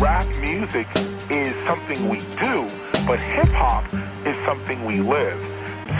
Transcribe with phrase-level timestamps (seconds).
[0.00, 0.86] rap music
[1.28, 2.68] is something we do,
[3.06, 3.84] but hip hop
[4.24, 5.38] is something we live.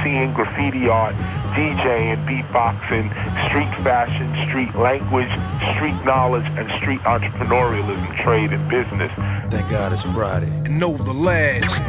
[0.05, 1.17] Seeing graffiti art,
[1.57, 3.09] DJing, beatboxing,
[3.49, 5.31] street fashion, street language,
[5.75, 9.11] street knowledge, and street entrepreneurialism, trade, and business.
[9.51, 10.51] Thank God it's Friday.
[10.69, 11.81] Know the ledge.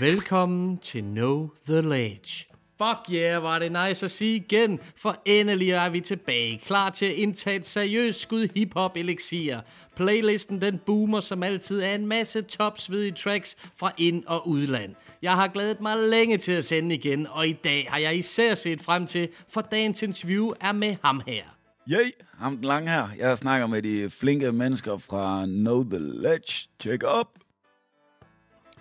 [0.00, 2.53] Velkommen til Know The Ledge.
[2.78, 7.06] Fuck yeah, var det nice at sige igen, for endelig er vi tilbage, klar til
[7.06, 9.56] at indtage et seriøst skud hiphop elixir.
[9.96, 14.94] Playlisten den boomer som altid af en masse topsvedige tracks fra ind- og udland.
[15.22, 18.54] Jeg har glædet mig længe til at sende igen, og i dag har jeg især
[18.54, 21.42] set frem til, for dagens interview er med ham her.
[21.90, 23.08] Yay, ham den lange her.
[23.18, 26.68] Jeg snakker med de flinke mennesker fra Know The Ledge.
[26.80, 27.43] Check up.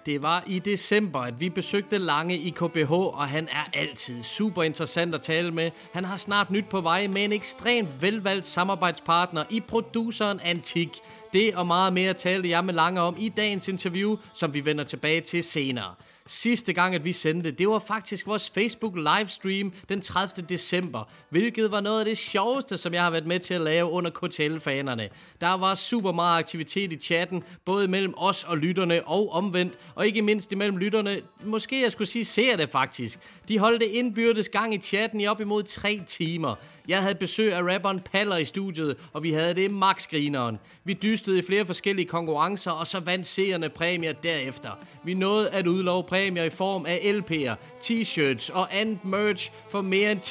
[0.05, 4.63] Det var i december, at vi besøgte Lange i KBH, og han er altid super
[4.63, 5.71] interessant at tale med.
[5.93, 10.89] Han har snart nyt på vej med en ekstremt velvalgt samarbejdspartner i produceren Antik.
[11.33, 14.83] Det og meget mere talte jeg med Lange om i dagens interview, som vi vender
[14.83, 15.93] tilbage til senere.
[16.27, 20.45] Sidste gang, at vi sendte, det var faktisk vores Facebook livestream den 30.
[20.49, 23.89] december, hvilket var noget af det sjoveste, som jeg har været med til at lave
[23.89, 25.09] under KTL-fanerne.
[25.41, 30.05] Der var super meget aktivitet i chatten, både mellem os og lytterne og omvendt, og
[30.05, 33.19] ikke mindst imellem lytterne, måske jeg skulle sige ser det faktisk.
[33.47, 36.55] De holdte indbyrdes gang i chatten i op imod 3 timer.
[36.87, 40.59] Jeg havde besøg af rapperen Paller i studiet, og vi havde det max grineren.
[40.83, 44.69] Vi dystede i flere forskellige konkurrencer, og så vandt seerne præmier derefter.
[45.03, 50.11] Vi nåede at udlove præmier i form af LP'er, t-shirts og andet merch for mere
[50.11, 50.21] end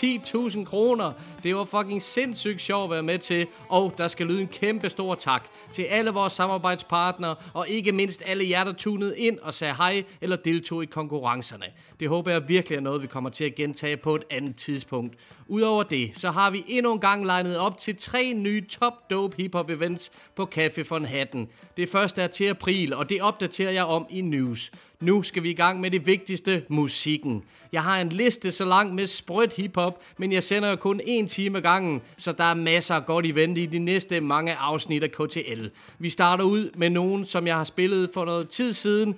[0.56, 1.12] 10.000 kroner.
[1.42, 4.90] Det var fucking sindssygt sjovt at være med til, og der skal lyde en kæmpe
[4.90, 9.54] stor tak til alle vores samarbejdspartnere, og ikke mindst alle jer, der tunede ind og
[9.54, 11.66] sagde hej eller deltog i konkurrencerne.
[12.00, 15.14] Det håber jeg virkelig er noget, vi kommer til at gentage på et andet tidspunkt.
[15.52, 19.36] Udover det, så har vi endnu en gang legnet op til tre nye top dope
[19.42, 21.48] hiphop events på Café von Hatten.
[21.76, 24.70] Det første er til april, og det opdaterer jeg om i news.
[25.00, 27.42] Nu skal vi i gang med det vigtigste, musikken.
[27.72, 31.28] Jeg har en liste så lang med sprødt hiphop, men jeg sender jo kun en
[31.28, 35.02] time gangen, så der er masser af godt i vente i de næste mange afsnit
[35.02, 35.66] af KTL.
[35.98, 39.14] Vi starter ud med nogen, som jeg har spillet for noget tid siden,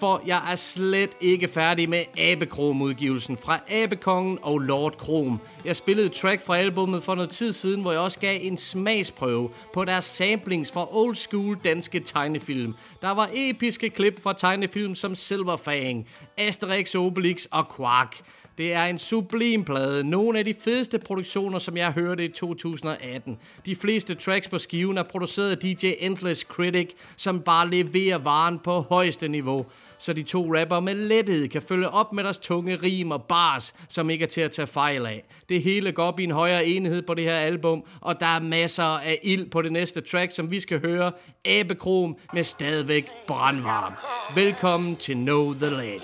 [0.00, 5.40] for jeg er slet ikke færdig med Abekrom-udgivelsen fra Abekongen og Lord Krom.
[5.64, 8.58] Jeg spillede et track fra albummet for noget tid siden, hvor jeg også gav en
[8.58, 12.74] smagsprøve på deres samplings fra old school danske tegnefilm.
[13.02, 16.06] Der var episke klip fra tegnefilm som Silverfang,
[16.38, 18.16] Asterix, Obelix og Quark.
[18.58, 20.04] Det er en sublim plade.
[20.04, 23.38] Nogle af de fedeste produktioner, som jeg hørte i 2018.
[23.66, 28.58] De fleste tracks på skiven er produceret af DJ Endless Critic, som bare leverer varen
[28.58, 29.66] på højeste niveau
[30.00, 33.74] så de to rapper med lethed kan følge op med deres tunge rim og bars,
[33.88, 35.24] som ikke er til at tage fejl af.
[35.48, 38.40] Det hele går op i en højere enhed på det her album, og der er
[38.40, 41.12] masser af ild på det næste track, som vi skal høre.
[41.44, 43.92] Abekrom med stadigvæk brandvarm.
[44.34, 46.02] Velkommen til Know The Ledge.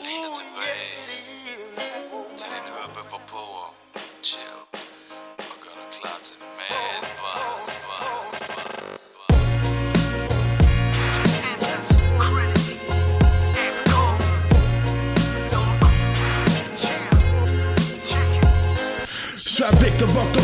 [20.09, 20.36] Svær vægter, vogter, rocker,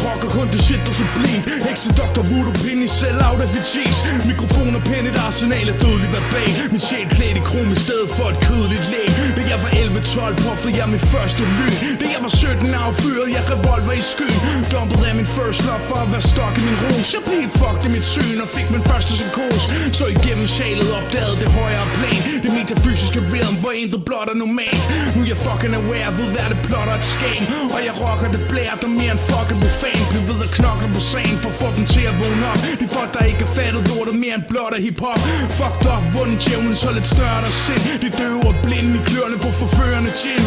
[0.43, 1.43] kun det shit, der blind.
[1.67, 3.99] Hekse, doktor, voodoo, pinde, sell out af cheese
[4.31, 6.51] Mikrofon og pen, et arsenal af dødelig verbal.
[6.73, 10.43] Min sjæl klædt i krom i stedet for et kødeligt læg Da jeg var 11-12,
[10.45, 11.77] puffede jeg min første lyn.
[12.01, 14.41] Da jeg var 17, affyrede jeg revolver i skyen.
[14.73, 17.55] Dumpet af min first love for at være stok i min ros Jeg blev helt
[17.61, 19.65] fucked i mit syn og fik min første psykose.
[19.99, 22.21] Så igennem sjælet opdagede det højere plan.
[22.45, 24.83] Det metafysiske realm, hvor intet blot er normalt.
[25.15, 27.43] Nu er jeg fucking aware, ved hvad det plotter et skam.
[27.75, 30.01] Og jeg rocker det blære, der mere end fucking profan.
[30.13, 32.61] Blev ved at knokle på sagen for at få dem til at vågne op.
[32.81, 35.21] De folk der ikke har fattet lortet mere end blot af hiphop.
[35.59, 37.83] Fucked up, vunden djævlen så lidt større der sind.
[38.05, 40.45] De døve og blinde i kløerne på forførende gin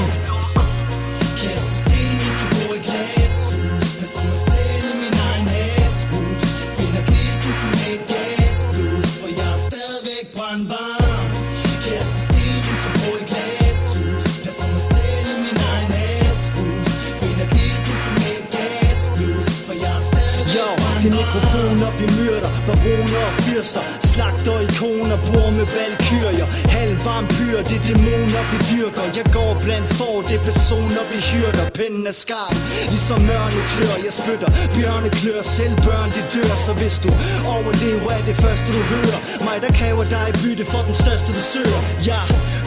[21.85, 24.04] mikrofon op myrder Baroner og fyrster.
[24.15, 26.47] Slagter ikoner, bor med valkyrier
[26.77, 26.95] Halv
[27.33, 29.05] pyr, det er dæmoner vi dyrker.
[29.19, 31.65] Jeg går blandt for, det er personer vi hyrder.
[31.77, 32.57] Pinden er skarp,
[32.93, 33.95] ligesom mørne klør.
[34.05, 36.55] Jeg spytter bjørneklør, selv børn de dør.
[36.65, 37.09] Så hvis du
[37.55, 39.19] overlever er det første du hører.
[39.47, 41.81] Mig der kræver dig bytte for den største du søger.
[42.11, 42.25] Jeg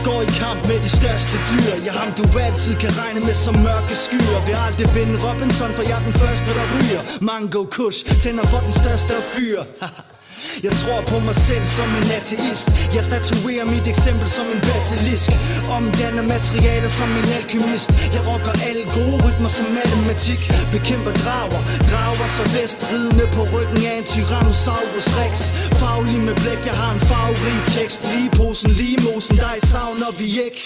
[0.08, 1.72] går i kamp med de største dyr.
[1.86, 4.38] Jeg ham du altid kan regne med som mørke skyer.
[4.46, 7.02] Vil aldrig vinde Robinson, for jeg er den første der ryger.
[7.28, 9.60] Mango Kush, tænder for den største af fyr.
[10.66, 12.68] Jeg tror på mig selv som en ateist.
[12.96, 15.30] Jeg statuerer mit eksempel som en basilisk.
[15.76, 17.90] Omdanner materialer som en alkymist.
[18.14, 20.40] Jeg rocker alle gode rytmer som matematik.
[20.74, 25.34] Bekæmper drager, drager så vest Ridende på ryggen af en Tyrannosaurus rex.
[25.80, 28.00] Faglig med blæk, jeg har en farverig tekst.
[28.12, 30.62] Lige posen, lige mosen, dig savner vi ikke.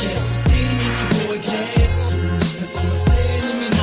[0.00, 1.96] Kaster sten, mens bor i glas
[2.58, 3.79] Passer mig selv i min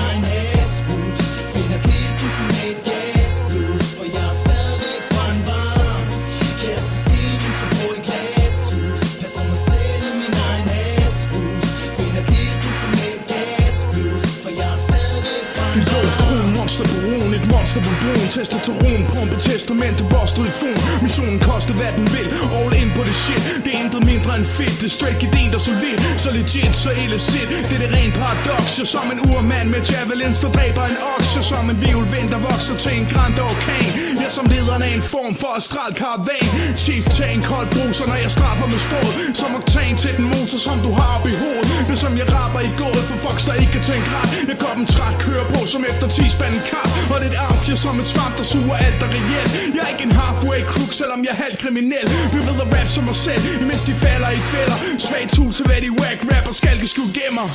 [17.77, 22.07] roen, et monster på broen Testosteron, pumpe, testamente, bostet i fon Missionen koster hvad den
[22.15, 22.27] vil,
[22.57, 23.41] all in på det shit.
[23.65, 25.97] Det er intet mindre end fedt, det er straight ideen der så solid.
[26.23, 30.39] Så legit, så illicit, det er det rent paradox Jeg som en urmand med javelins,
[30.43, 31.29] der dræber en oks.
[31.37, 33.91] Jeg som en violvind, der vokser til en grand orkan.
[34.23, 36.47] Jeg som lederen af en form for astral karavan
[36.83, 39.09] Chief tag en kold bruser, når jeg straffer med sprog.
[39.41, 41.67] Som oktan til den motor, som du har op i hovedet.
[41.89, 44.29] Det som jeg rapper i gået for fucks, der ikke kan tænke ret.
[44.49, 46.89] Jeg går dem træt, kører på som efter 10 spanden kap.
[47.13, 49.75] Og det er et Mafia som et svamp, der suger alt der reelt.
[49.75, 52.07] Jeg er ikke en halfway crook, selvom jeg er halvt kriminel.
[52.33, 54.77] Vi ved at rap som os selv, imens de falder i fælder.
[54.99, 57.47] Svagt hul til hvad de whack rapper skal kan skjule gemmer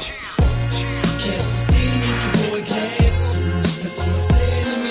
[1.23, 4.82] Kaste sten, mens jeg bor i glashus Passer mig selv.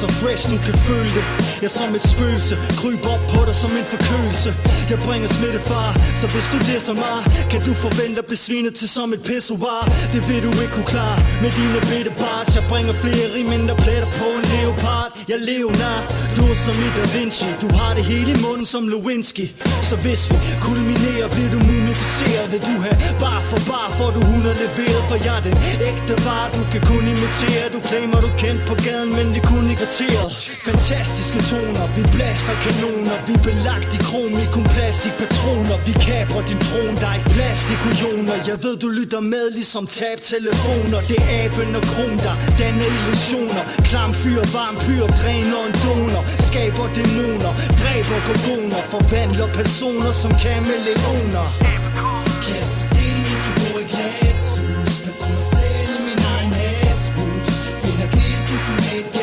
[0.00, 0.74] Så fresh, du kan
[1.62, 2.54] Jeg er som et spøgelse.
[2.80, 4.50] Kryb op på dig som en forkølelse.
[4.90, 5.90] Jeg bringer smittefar
[6.20, 7.22] Så hvis du det så meget
[7.52, 9.82] Kan du forvente at blive svinet til som et pissoir.
[10.12, 12.48] Det vil du ikke kunne klare Med dine bitte bars.
[12.56, 15.10] Jeg bringer flere rim end der pletter på en leopard.
[15.32, 15.90] Jeg lever
[16.36, 17.48] Du er som i Da Vinci.
[17.62, 19.46] Du har det hele i munden som Lewinsky.
[19.88, 20.36] Så hvis vi
[20.66, 22.46] kulminerer Bliver du mumificeret.
[22.52, 25.02] Vil du have bar for bar Får du 100 leveret.
[25.08, 25.56] For jeg er den
[25.90, 27.64] ægte var Du kan kun imitere.
[27.74, 30.30] Du claimer du kendt på gaden Men det kunne kun i kvarteret.
[30.68, 33.16] Fantastiske toner Vi blaster kanoner.
[33.26, 36.94] Vi er belagt i krom i kun plastikpatroner Vi kaprer din tron.
[37.00, 41.00] Der er ikke plastikojoner Jeg ved du lytter med ligesom tab telefoner.
[41.10, 43.64] Det er aben og kron der danner illusioner.
[43.88, 46.22] Klam fyr, varm pyr, dræner en donor.
[46.48, 48.80] Skaber dæmoner, dræber gorgoner.
[48.92, 51.46] Forvandler personer som kameleoner.
[52.46, 54.94] Kaster sten, i jeg bor i glashus.
[55.04, 57.50] Passer mig selv i min egen hashus.
[57.82, 59.19] Finder gnisten som et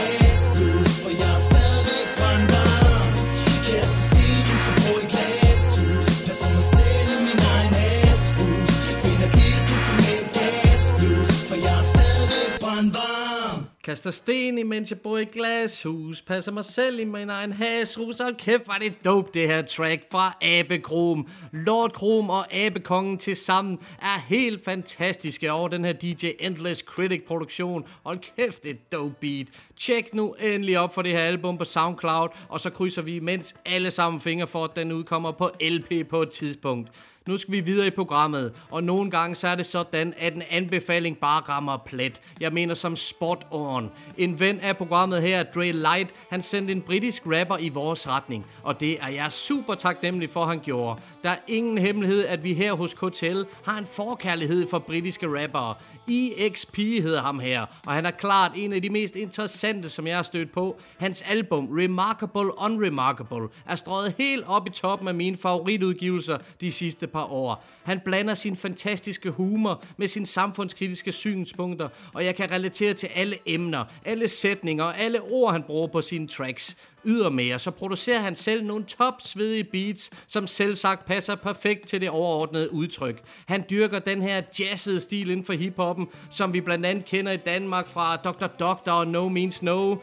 [13.88, 16.22] Kaster sten, imens jeg bor i glashus.
[16.22, 18.20] Passer mig selv i min egen hasrus.
[18.20, 21.28] Og kæft, var det dope, det her track fra Abekrom.
[21.52, 27.22] Lord Krom og Abekongen til sammen er helt fantastiske over den her DJ Endless Critic
[27.28, 27.86] produktion.
[28.04, 29.48] Hold kæft, det dope beat.
[29.78, 33.56] Tjek nu endelig op for det her album på SoundCloud, og så krydser vi imens
[33.66, 36.90] alle sammen fingre for, at den udkommer på LP på et tidspunkt.
[37.28, 40.44] Nu skal vi videre i programmet, og nogle gange så er det sådan, at en
[40.50, 42.22] anbefaling bare rammer plet.
[42.40, 43.92] Jeg mener som spot on.
[44.18, 48.46] En ven af programmet her, Dre Light, han sendte en britisk rapper i vores retning,
[48.64, 51.02] og det er jeg super taknemmelig for, han gjorde.
[51.24, 55.76] Der er ingen hemmelighed, at vi her hos KTL har en forkærlighed for britiske rappere.
[56.10, 60.16] EXP hedder ham her, og han er klart en af de mest interessante, som jeg
[60.16, 60.80] har stødt på.
[60.98, 67.08] Hans album Remarkable Unremarkable er strøget helt op i toppen af mine favoritudgivelser de sidste
[67.08, 67.64] par år.
[67.84, 73.36] Han blander sin fantastiske humor med sine samfundskritiske synspunkter, og jeg kan relatere til alle
[73.46, 76.78] emner, alle sætninger og alle ord, han bruger på sine tracks.
[77.06, 82.10] Ydermere så producerer han selv nogle topsvedige beats, som selv sagt passer perfekt til det
[82.10, 83.22] overordnede udtryk.
[83.46, 87.38] Han dyrker den her jazzede stil inden for hiphoppen, som vi blandt andet kender i
[87.38, 88.48] Danmark fra Dr.
[88.48, 89.96] Doctor og No Means No.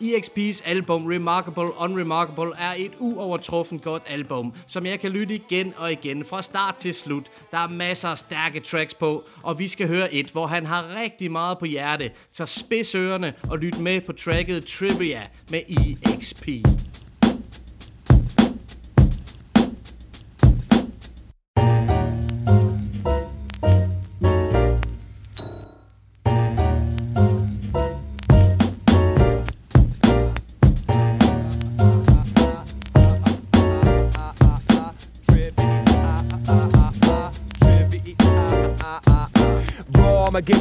[0.00, 5.92] EXP's album Remarkable Unremarkable er et uovertruffen godt album, som jeg kan lytte igen og
[5.92, 7.26] igen fra start til slut.
[7.50, 11.00] Der er masser af stærke tracks på, og vi skal høre et, hvor han har
[11.00, 12.10] rigtig meget på hjerte.
[12.32, 16.48] Så spids ørerne og lyt med på tracket Trivia med EXP.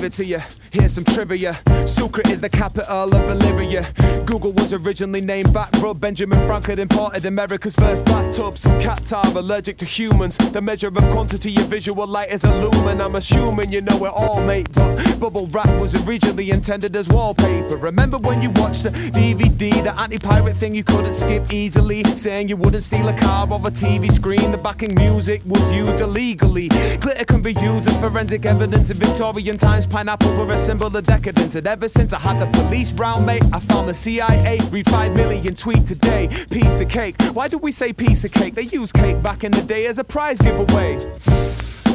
[0.02, 0.40] Give it to you.
[0.72, 1.60] Here's some trivia.
[1.86, 3.86] Sucre is the capital of Bolivia.
[4.26, 6.00] Google was originally named back rub.
[6.00, 8.58] Benjamin Franklin imported America's first bathtub.
[8.58, 10.38] Some cats are allergic to humans.
[10.38, 13.02] The measure of quantity of visual light is a lumen.
[13.02, 14.70] I'm assuming you know it all, mate.
[14.74, 17.76] But bubble wrap was originally intended as wallpaper.
[17.76, 22.56] Remember when you watched the DVD, the anti-pirate thing you couldn't skip easily, saying you
[22.56, 24.52] wouldn't steal a car off a TV screen.
[24.52, 26.70] The backing music was used illegally.
[26.70, 28.90] Glitter can be used as forensic evidence.
[28.90, 31.56] In Victorian times, pineapples were a symbol of decadence.
[31.56, 34.60] And ever since I had the police round, mate, I found the CIA.
[34.72, 36.30] Read 5 million tweets a day.
[36.50, 37.16] Piece of cake.
[37.34, 38.56] Why do we say piece of cake?
[38.56, 40.98] They used cake back in the day as a prize giveaway.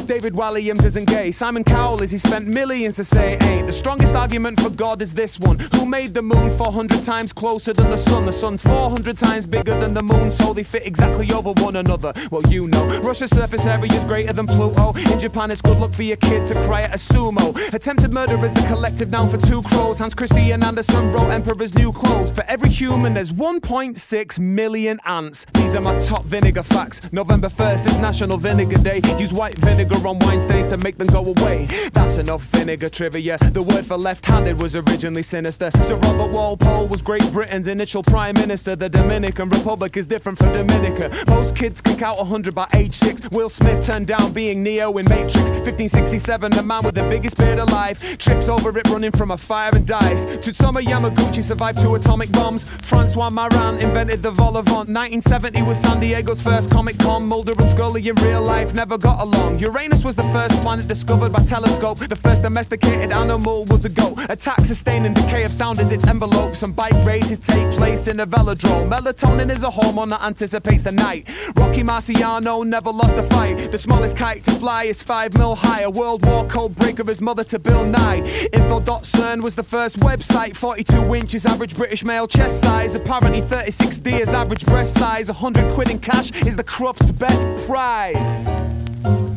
[0.07, 1.33] David Walliams isn't gay.
[1.33, 3.67] Simon Cowell is he spent millions to say it ain't.
[3.67, 5.59] The strongest argument for God is this one.
[5.75, 8.25] Who made the moon 400 times closer than the sun?
[8.25, 12.13] The sun's 400 times bigger than the moon, so they fit exactly over one another.
[12.31, 14.93] Well, you know, Russia's surface area is greater than Pluto.
[14.93, 17.53] In Japan, it's good luck for your kid to cry at a sumo.
[17.73, 19.99] Attempted murder is the collective noun for two crows.
[19.99, 22.31] Hans Christian Andersen wrote Emperor's New Clothes.
[22.31, 25.45] For every human, there's 1.6 million ants.
[25.53, 27.11] These are my top vinegar facts.
[27.11, 29.01] November 1st is National Vinegar Day.
[29.19, 31.67] Use white vinegar on wine stains to make them go away.
[31.93, 33.37] That's enough vinegar trivia.
[33.37, 35.71] The word for left-handed was originally sinister.
[35.83, 38.75] Sir Robert Walpole was Great Britain's initial prime minister.
[38.75, 41.11] The Dominican Republic is different from Dominica.
[41.27, 43.29] Most kids can count 100 by age 6.
[43.31, 45.35] Will Smith turned down being Neo in Matrix.
[45.35, 47.99] 1567, the man with the biggest beard alive.
[48.17, 50.25] Trips over it running from a fire and dies.
[50.37, 52.63] Tsutomu Yamaguchi survived two atomic bombs.
[52.63, 54.89] Francois Marin invented the vol au vent.
[54.89, 57.25] 1970 was San Diego's first Comic Con.
[57.25, 59.59] Mulder and Scully in real life never got along.
[59.59, 61.99] Uranus was the first planet discovered by telescope.
[61.99, 64.17] The first domesticated animal was a goat.
[64.29, 66.55] Attack, sustain, and decay of sound as its envelope.
[66.55, 68.89] Some bike races take place in a velodrome.
[68.89, 71.27] Melatonin is a hormone that anticipates the night.
[71.57, 73.69] Rocky Marciano never lost a fight.
[73.69, 75.81] The smallest kite to fly is five mil high.
[75.81, 78.19] A World War code breaker his mother to Bill Nye.
[78.53, 80.55] Info.cern was the first website.
[80.55, 82.95] 42 inches average British male chest size.
[82.95, 85.27] Apparently 36D is average breast size.
[85.27, 89.36] 100 quid in cash is the Crufts best prize.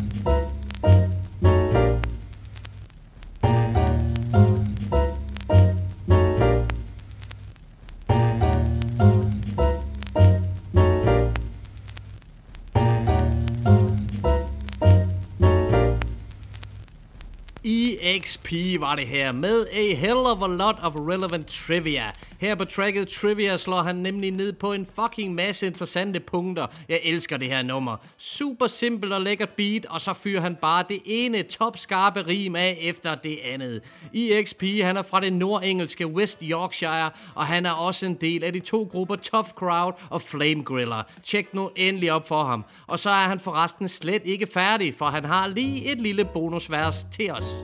[18.19, 22.13] XP var det her med a hell of a lot of relevant trivia.
[22.41, 26.67] Her på tracket Trivia slår han nemlig ned på en fucking masse interessante punkter.
[26.89, 27.97] Jeg elsker det her nummer.
[28.19, 32.79] Super simpelt og lækkert beat, og så fyrer han bare det ene topskarpe rim af
[32.81, 33.83] efter det andet.
[34.15, 38.53] EXP han er fra det nordengelske West Yorkshire, og han er også en del af
[38.53, 41.03] de to grupper Tough Crowd og Flame Griller.
[41.25, 42.65] Tjek nu endelig op for ham.
[42.87, 47.07] Og så er han forresten slet ikke færdig, for han har lige et lille bonusvers
[47.13, 47.55] til os.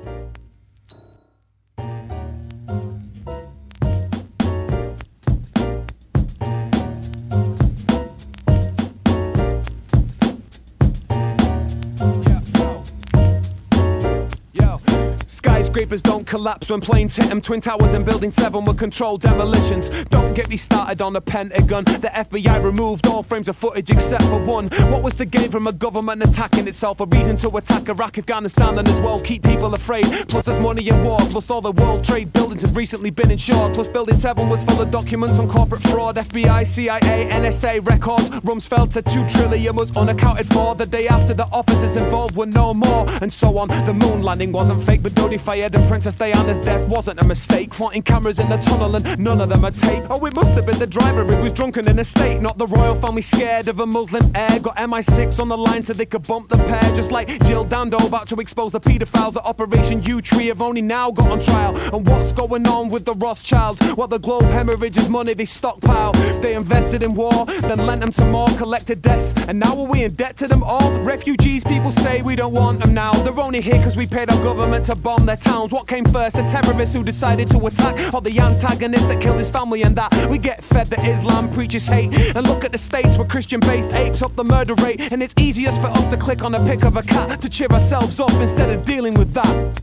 [15.77, 17.39] Skyscrapers don't collapse when planes hit them.
[17.39, 19.91] Twin Towers and Building 7 were controlled demolitions.
[20.05, 21.85] Don't get me started on the Pentagon.
[21.85, 24.69] The FBI removed all frames of footage except for one.
[24.91, 27.01] What was the gain from a government attacking itself?
[27.01, 30.07] A reason to attack Iraq, Afghanistan, and as well keep people afraid.
[30.29, 31.19] Plus, there's money in war.
[31.19, 33.75] Plus, all the World Trade buildings have recently been insured.
[33.75, 36.17] Plus, Building 7 was full of documents on corporate fraud.
[36.17, 38.31] FBI, CIA, NSA records.
[38.47, 40.75] Rumsfeld said 2 trillion was unaccounted for.
[40.75, 43.07] The day after, the officers involved were no more.
[43.21, 43.69] And so on.
[43.69, 45.37] The moon landing wasn't fake, but Dodie
[45.75, 47.75] and Princess Diana's death wasn't a mistake.
[47.75, 50.05] Fronting cameras in the tunnel and none of them are tape.
[50.11, 52.41] Oh, it must have been the driver who was drunken in a state.
[52.41, 54.59] Not the royal family scared of a Muslim heir.
[54.61, 56.95] Got MI6 on the line so they could bump the pair.
[56.95, 59.33] Just like Jill Dando about to expose the paedophiles.
[59.33, 61.77] The Operation U Tree have only now got on trial.
[61.95, 63.81] And what's going on with the Rothschilds?
[63.97, 66.13] Well, the globe hemorrhages money they stockpile.
[66.41, 69.33] They invested in war, then lent them some more, collected debts.
[69.49, 70.93] And now are we in debt to them all?
[71.03, 73.13] Refugees, people say we don't want them now.
[73.13, 75.73] They're only here because we paid our government to bomb their towns.
[75.73, 76.37] What came first?
[76.37, 80.13] The terrorists who decided to attack, or the antagonist that killed his family and that?
[80.31, 82.15] We get fed that Islam preaches hate.
[82.37, 85.01] And look at the states where Christian based apes up the murder rate.
[85.13, 87.69] And it's easiest for us to click on a pic of a cat to cheer
[87.69, 89.83] ourselves up instead of dealing with that.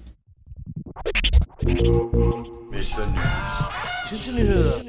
[2.71, 3.07] Mr.
[4.35, 4.83] News.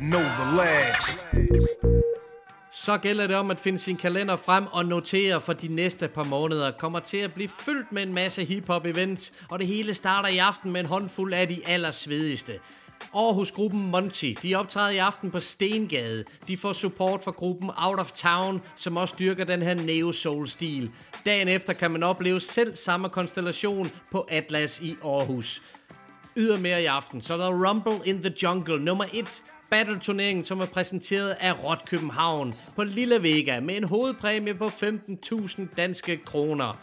[0.00, 1.97] know the lads.
[2.84, 6.24] Så gælder det om at finde sin kalender frem og notere, for de næste par
[6.24, 10.28] måneder kommer til at blive fyldt med en masse hiphop events, og det hele starter
[10.28, 12.58] i aften med en håndfuld af de allersvedigste.
[13.14, 16.24] Aarhus-gruppen Monty, de optræder i aften på Stengade.
[16.48, 20.90] De får support fra gruppen Out of Town, som også dyrker den her neo-soul-stil.
[21.26, 25.62] Dagen efter kan man opleve selv samme konstellation på Atlas i Aarhus.
[26.36, 29.42] Ydermere i aften, så er der Rumble in the Jungle nummer 1.
[29.70, 35.62] Battle-turneringen, som er præsenteret af Rot København på Lille Vega med en hovedpræmie på 15.000
[35.76, 36.78] danske kroner.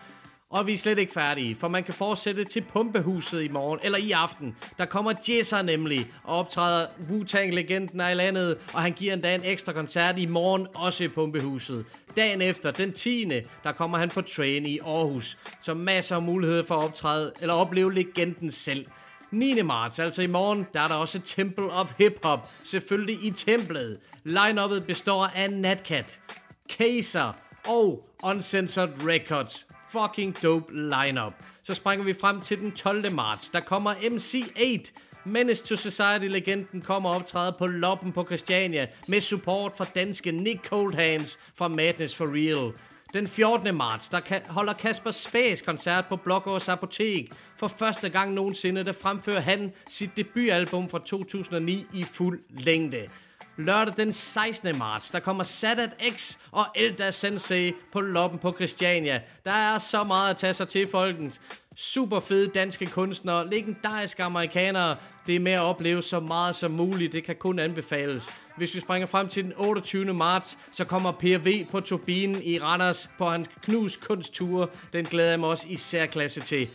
[0.50, 3.98] Og vi er slet ikke færdige, for man kan fortsætte til Pumpehuset i morgen, eller
[3.98, 4.56] i aften.
[4.78, 9.74] Der kommer Jesser nemlig, og optræder Wu-Tang-legenden af landet, og han giver endda en ekstra
[9.74, 11.86] koncert i morgen, også i Pumpehuset.
[12.16, 13.32] Dagen efter, den 10.
[13.64, 17.54] der kommer han på Train i Aarhus, så masser af mulighed for at optræde, eller
[17.54, 18.86] opleve legenden selv.
[19.36, 19.62] 9.
[19.62, 24.00] marts, altså i morgen, der er der også Temple of Hip Hop, selvfølgelig i templet.
[24.24, 26.20] Line-uppet består af Natcat,
[26.70, 27.34] Kaiser
[27.68, 29.68] og Uncensored Records.
[29.92, 31.34] Fucking dope lineup.
[31.64, 33.12] Så springer vi frem til den 12.
[33.12, 33.50] marts.
[33.50, 34.92] Der kommer MC8.
[35.26, 41.40] Menace to Society-legenden kommer optræde på Loppen på Christiania med support fra danske Nick Coldhands
[41.56, 42.74] fra Madness for Real.
[43.16, 43.76] Den 14.
[43.76, 47.32] marts, der holder Kasper Spæs koncert på Blågårds Apotek.
[47.58, 53.08] For første gang nogensinde, der fremfører han sit debutalbum fra 2009 i fuld længde.
[53.58, 54.78] Lørdag den 16.
[54.78, 59.22] marts, der kommer Sadat X og Elda Sensei på Loppen på Christiania.
[59.46, 61.42] Der er så meget at tage sig til, folkens.
[61.76, 64.98] Super fede danske kunstnere, legendariske amerikanere.
[65.28, 67.14] Det er med at opleve så meget som muligt.
[67.14, 68.30] Det kan kun anbefales.
[68.58, 70.14] Hvis vi springer frem til den 28.
[70.14, 74.68] marts, så kommer PV på turbinen i Randers på hans knus kunstture.
[74.94, 76.68] Den glæder jeg mig også især klasse til.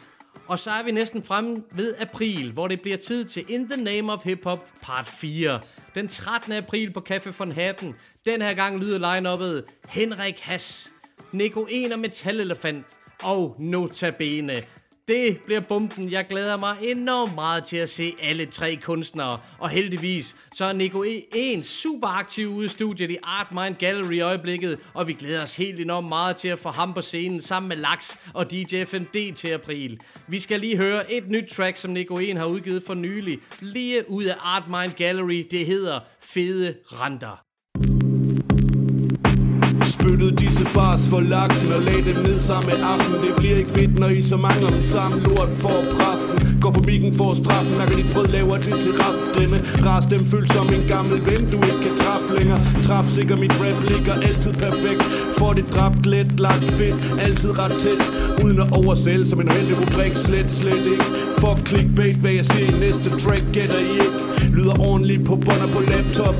[0.47, 3.83] Og så er vi næsten fremme ved april, hvor det bliver tid til In the
[3.83, 5.61] Name of Hip Hop part 4.
[5.95, 6.53] Den 13.
[6.53, 7.97] april på Café von Hatten.
[8.27, 10.91] Den her gang lyder line-uppet Henrik Hass,
[11.33, 12.87] Nico En og Metalelefant
[13.23, 14.63] og Notabene.
[15.11, 16.11] Det bliver bomben.
[16.13, 19.41] Jeg glæder mig enormt meget til at se alle tre kunstnere.
[19.59, 24.13] Og heldigvis, så er Nico E1 super aktiv ude i studiet i Art Mind Gallery
[24.13, 24.79] i øjeblikket.
[24.95, 27.77] Og vi glæder os helt enormt meget til at få ham på scenen sammen med
[27.77, 30.01] Lax og DJ FMD til april.
[30.29, 32.37] Vi skal lige høre et nyt track, som Nico E.
[32.37, 33.39] har udgivet for nylig.
[33.61, 35.47] Lige ud af Art Mind Gallery.
[35.51, 37.50] Det hedder Fede Renter.
[40.75, 44.23] Bars for laksen og lag dem ned samme aften Det bliver ikke fedt, når I
[44.23, 48.27] så mange om samme lort for præsten Går på mikken for straffen, nakker dit brød,
[48.27, 51.97] laver det til rest Denne ras, dem føles som en gammel ven, du ikke kan
[51.97, 52.61] træffe længere.
[52.83, 55.03] Træf sikker, mit rap ligger altid perfekt.
[55.39, 58.03] Får det dræbt, let, lagt fedt, altid ret tæt.
[58.45, 61.05] Uden at oversælge som en uheldig rubrik, slet, slet ikke.
[61.41, 64.19] Fuck clickbait, hvad jeg siger i næste track, gætter I ikke.
[64.57, 66.37] Lyder ordentligt på bånd og på laptop.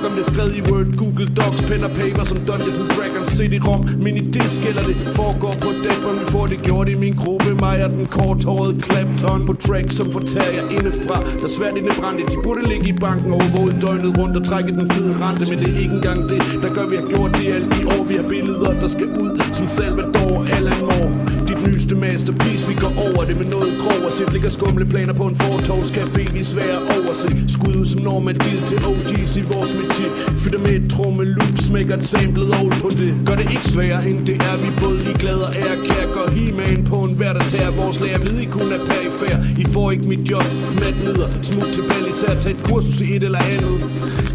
[0.00, 2.90] Fuck om det er skrevet i Word, Google Docs, pen og paper som Dungeons and
[2.96, 6.18] Dragons, CD-ROM, minidisk eller det foregår på dækbånd.
[6.22, 10.06] Vi får det gjort i min gruppe, mig og den korthårede Clapton på track, som
[10.16, 11.16] fortærer jer indefra.
[11.40, 14.90] Der er svært indebrændte, de burde ligge i banken overvåget døgnet rundt og trække den
[14.90, 17.70] fede rente, men det er ikke engang det, der gør vi har gjort det alt
[17.80, 18.02] i år.
[18.10, 21.49] Vi har billeder, der skal ud som Salvador Alan Moore.
[21.66, 25.24] Nyeste masterpiece, vi går over det med noget grov og set ligger skumle planer på
[25.30, 27.28] en fortovscafé, vi svær svære at overse.
[27.54, 30.10] Skud ud som normandil til OG's i vores metier.
[30.42, 33.10] Fytter med et tromme loop, smækker et samlet old på det.
[33.26, 36.06] Gør det ikke sværere end det er, vi både ligeglade og ære kær.
[36.14, 36.44] Går he
[36.90, 38.18] på en hver, der tager vores lærer.
[38.18, 40.46] Ved I kun er perifær, I får ikke mit job.
[40.72, 41.84] Fnat neder, smut til
[42.20, 43.80] især tag et kursus i et eller andet.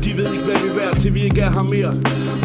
[0.03, 1.93] De ved ikke, hvad vi er værd, til vi ikke er her mere.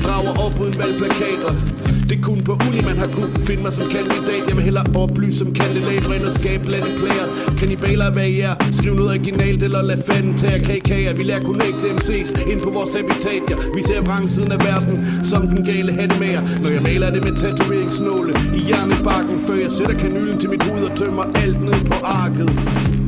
[0.04, 1.69] Drager op uden valgplakater.
[2.10, 4.42] Det er kun på uni, man har kunne finde mig som kandidat.
[4.48, 7.26] Jeg vil hellere oplyse som kandidat Rent og skabe blandet player.
[7.58, 8.54] Kannibaler, hvad I er.
[8.72, 12.94] Skriv noget originalt eller lad fanden tage KK'er Vi lærer connect MC's ind på vores
[12.94, 13.56] habitat ja.
[13.74, 18.32] Vi ser vrangsiden af verden Som den gale hatmager Når jeg maler det med tatoveringsnåle
[18.54, 22.99] I hjernebakken Før jeg sætter kanylen til mit hud Og tømmer alt ned på arket.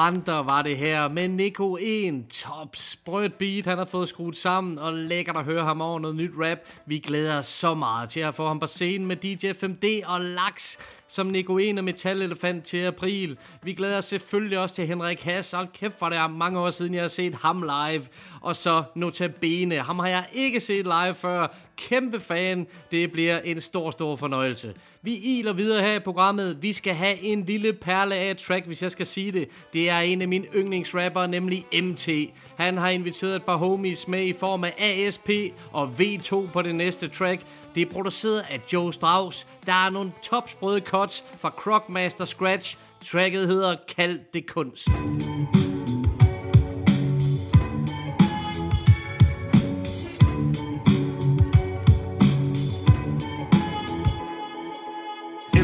[0.00, 2.24] Fede renter var det her med Nico 1.
[2.28, 6.16] Top sprødt beat, han har fået skruet sammen, og lækkert at høre ham over noget
[6.16, 6.58] nyt rap.
[6.86, 10.20] Vi glæder os så meget til at få ham på scenen med DJ 5D og
[10.20, 10.76] Lax
[11.10, 13.38] som Nicoen og Metalelefant til april.
[13.62, 15.50] Vi glæder os selvfølgelig også til Henrik Hass.
[15.50, 18.06] Hold kæft, for det er mange år siden, jeg har set ham live.
[18.40, 19.78] Og så Notabene.
[19.78, 21.56] Ham har jeg ikke set live før.
[21.76, 22.66] Kæmpe fan.
[22.90, 24.74] Det bliver en stor, stor fornøjelse.
[25.02, 26.62] Vi iler videre her i programmet.
[26.62, 29.48] Vi skal have en lille perle af et track, hvis jeg skal sige det.
[29.72, 32.08] Det er en af mine yndlingsrapper, nemlig MT.
[32.56, 35.30] Han har inviteret et par homies med i form af ASP
[35.72, 37.42] og V2 på det næste track.
[37.74, 39.46] Det er produceret af Joe Strauss.
[39.66, 42.76] Der er nogle topsprøde cuts fra Crockmaster Scratch.
[43.04, 44.88] Tracket hedder Kald det kunst.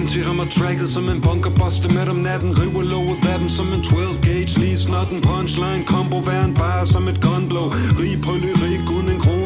[0.07, 3.83] MT rammer tracket som en bunkerbuster med om natten River låget af dem som en
[3.83, 7.67] 12 gauge Lige snart en punchline combo Vær en bare som et gunblow
[7.99, 9.46] Rig på lyrik uden en krone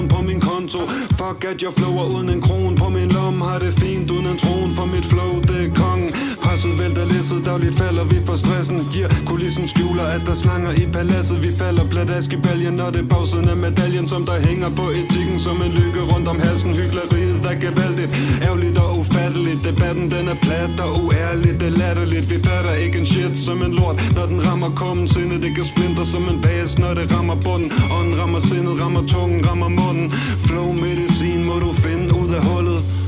[0.71, 0.87] konto
[1.19, 4.39] Fuck at jeg flower uden en kron på min lom Har det fint uden en
[4.39, 6.20] tron for mit flow Det er kongen
[6.51, 8.79] Presset vælter læsset Dagligt falder vi for stressen.
[8.93, 11.39] Giver kulissen skjuler at der slanger i paladset.
[11.47, 14.87] Vi falder pladask i baljen Når det er bagsiden af medaljen Som der hænger på
[15.01, 16.71] etikken Som en lykke rundt om halsen.
[16.81, 18.11] Hygleriet, der er gevaldigt
[18.47, 19.61] Ærgerligt og ufatteligt.
[19.69, 23.59] Debatten den er plat og uærligt Det er latterligt Vi fatter ikke en shit som
[23.67, 23.97] en lort.
[24.17, 26.81] Når den rammer kummen sinde det kan splinter som en base.
[26.81, 30.07] Når det rammer bunden Ånden rammer sindet Rammer tungen Rammer munden.
[30.47, 33.00] Flow medicin må du finde ud af hullet.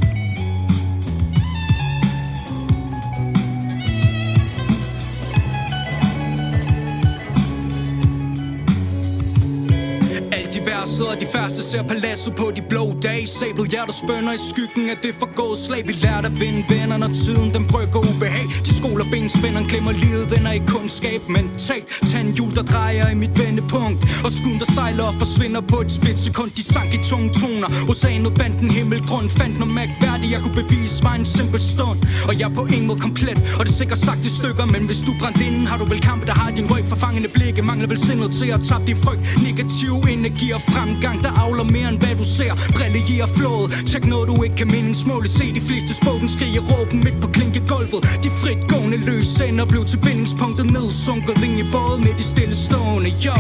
[10.83, 13.27] Alt og de første ser paladset på de blå dage.
[13.27, 15.83] Sablet hjertet spønder i skyggen af det forgået slag.
[15.89, 18.47] Vi lærte at vinde venner, når tiden den brygger ubehag.
[18.67, 21.21] De skoler benspænderen glemmer livet, den er i kundskab.
[21.37, 24.01] Mentalt Tandhjul der drejer i mit vendepunkt.
[24.25, 26.51] Og skuden der sejler og forsvinder på et splitsekund.
[26.59, 29.27] De sank i tunge toner Oceanet banden himmelgrund.
[29.39, 31.99] Fandt noget mærkværdigt, jeg kunne bevise var en simpel stund.
[32.29, 34.65] Og jeg er på ingen måde komplet Og det er sikkert sagt i stykker.
[34.75, 36.85] Men hvis du brændt inden, har du vel kampe der har din ryg.
[36.93, 39.23] Forfangende blikke, mangler vel sindet til at tabe din frygt.
[39.49, 44.29] Negativ energi og fremgang Der avler mere end hvad du ser Brillerer flået Tjek noget
[44.29, 48.99] du ikke kan meningsmåle Se de fleste spoken skrige råben midt på klinkegulvet De fritgående
[49.09, 53.39] løse ender blev til bindingspunktet Nedsunket ind i båden med de stille stående Yo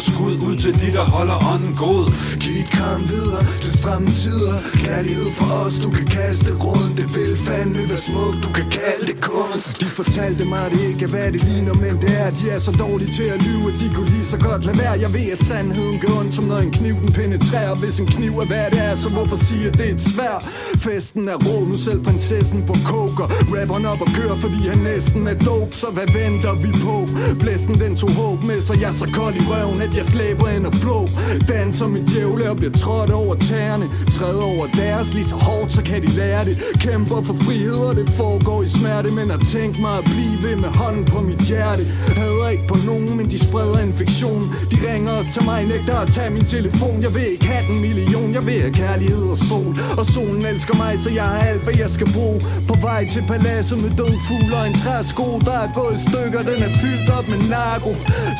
[0.00, 2.04] Sender skud ud til de der holder ånden god.
[2.40, 4.56] Giv et kram videre til stramme tider.
[4.86, 9.04] Kærlighed for os, du kan kaste rundt Det vil fandme være smukt, du kan kalde
[9.10, 9.80] det kunst.
[9.80, 12.44] De fortalte mig, at det ikke er hvad det ligner Men det er, at de
[12.54, 14.94] er så dårlige til at lyve At de kunne lige så godt lade være.
[15.04, 17.74] Jeg ved, at sandheden gør ondt Som når en kniv den penetrerer.
[17.82, 20.36] Hvis en kniv er hvad det er, så hvorfor sige, at det er et svær?
[20.84, 23.26] Festen er rå, nu selv prinsessen på koker.
[23.54, 25.72] Rapperen op og kører, fordi han næsten er dope.
[25.82, 26.96] Så hvad venter vi på?
[27.42, 30.48] Blæsten den tog håb med, så jeg er så kold i røven At jeg slæber
[30.48, 31.08] ind og blå.
[31.48, 33.86] Danser mit djævle og bliver trådt over tæerne.
[34.10, 36.56] Træder over deres lige så hårdt, så kan de lære det.
[36.80, 39.08] Kæmper for frihed, og det foregår i smerte.
[39.18, 41.82] Men har tænkt mig at blive ved med hånden på mit hjerte.
[42.16, 46.08] Hader ikke på nogen, men de spreder infektion De ringer også til mig, nægter at
[46.16, 47.02] tage min telefon.
[47.02, 49.72] Jeg vil ikke have den million, jeg vil have kærlighed og sol.
[49.98, 52.40] Og solen elsker mig, så jeg har alt, hvad jeg skal bruge.
[52.68, 55.26] På vej til paladset med død fugle og en træsko.
[55.48, 57.92] Der er gået i stykker, den er fyldt op med narko.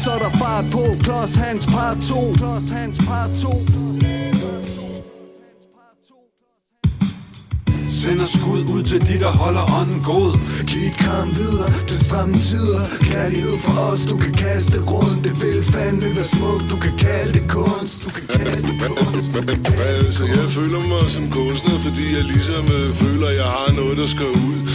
[0.03, 3.49] Så er der fart på, Klods Hans part 2 Klods Hans part 2
[7.89, 10.33] Sender skud ud til de der holder ånden god.
[10.71, 15.35] Giv et kram videre til stramme tider Kærlighed for os, du kan kaste rundt Det
[15.43, 17.97] vil fandme være smukt, du kan kalde det kunst.
[18.05, 19.31] Du kan kalde det kunst.
[19.91, 24.07] Altså, jeg føler mig som kunstner, fordi jeg ligesom øh, føler, jeg har noget, der
[24.15, 24.70] skal ud.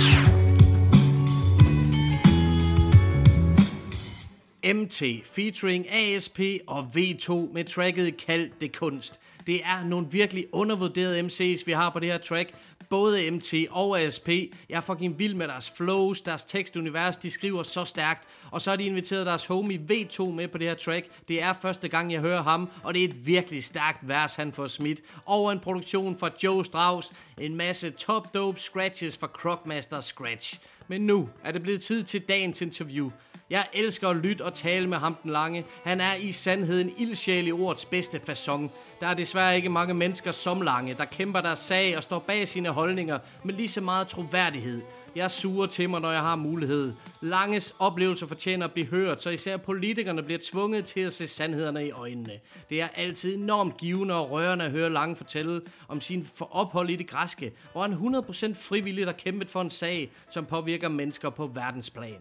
[4.73, 9.19] MT featuring ASP og V2 med tracket Kald det kunst.
[9.47, 12.53] Det er nogle virkelig undervurderede MC's, vi har på det her track.
[12.89, 14.29] Både MT og ASP.
[14.29, 17.17] Jeg er fucking vild med deres flows, deres tekstunivers.
[17.17, 18.27] De skriver så stærkt.
[18.51, 21.05] Og så har de inviteret deres homie V2 med på det her track.
[21.27, 22.69] Det er første gang, jeg hører ham.
[22.83, 25.01] Og det er et virkelig stærkt vers, han får smidt.
[25.25, 27.11] Over en produktion fra Joe Strauss.
[27.37, 30.59] En masse top dope scratches fra Crockmaster Scratch.
[30.87, 33.11] Men nu er det blevet tid til dagens interview.
[33.49, 35.65] Jeg elsker at lytte og tale med ham den lange.
[35.83, 38.69] Han er i sandhed en ildsjæl i ordets bedste façon.
[38.99, 42.47] Der er desværre ikke mange mennesker som Lange, der kæmper deres sag og står bag
[42.47, 44.81] sine holdninger med lige så meget troværdighed.
[45.15, 46.93] Jeg suger til mig, når jeg har mulighed.
[47.21, 51.87] Langes oplevelser fortjener at blive hørt, så især politikerne bliver tvunget til at se sandhederne
[51.87, 52.39] i øjnene.
[52.69, 56.95] Det er altid enormt givende og rørende at høre Lange fortælle om sin ophold i
[56.95, 61.47] det græske, hvor han 100% frivilligt har kæmpet for en sag, som påvirker mennesker på
[61.47, 62.17] verdensplan.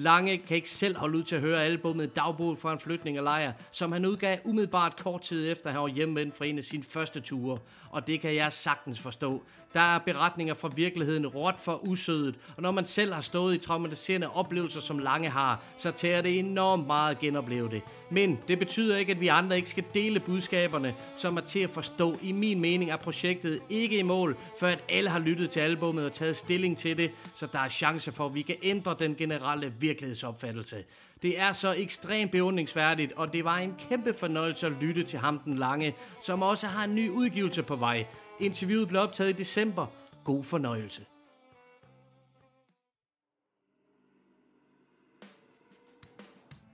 [0.00, 3.24] Lange kan ikke selv holde ud til at høre albumet Dagbog fra en flytning af
[3.24, 6.84] lejr, som han udgav umiddelbart kort tid efter, han var hjemvendt fra en af sine
[6.84, 7.58] første ture.
[7.90, 9.44] Og det kan jeg sagtens forstå.
[9.74, 13.58] Der er beretninger fra virkeligheden råt for usødet, og når man selv har stået i
[13.58, 17.82] traumatiserende oplevelser, som Lange har, så tager det enormt meget at genopleve det.
[18.10, 21.70] Men det betyder ikke, at vi andre ikke skal dele budskaberne, som er til at
[21.70, 22.16] forstå.
[22.22, 26.04] I min mening er projektet ikke i mål, før at alle har lyttet til albummet
[26.04, 29.14] og taget stilling til det, så der er chance for, at vi kan ændre den
[29.14, 30.84] generelle virkelighedsopfattelse.
[31.22, 35.38] Det er så ekstremt beundringsværdigt, og det var en kæmpe fornøjelse at lytte til ham
[35.38, 38.06] den lange, som også har en ny udgivelse på vej.
[38.40, 39.86] Interviewet blev optaget i december.
[40.24, 41.02] God fornøjelse.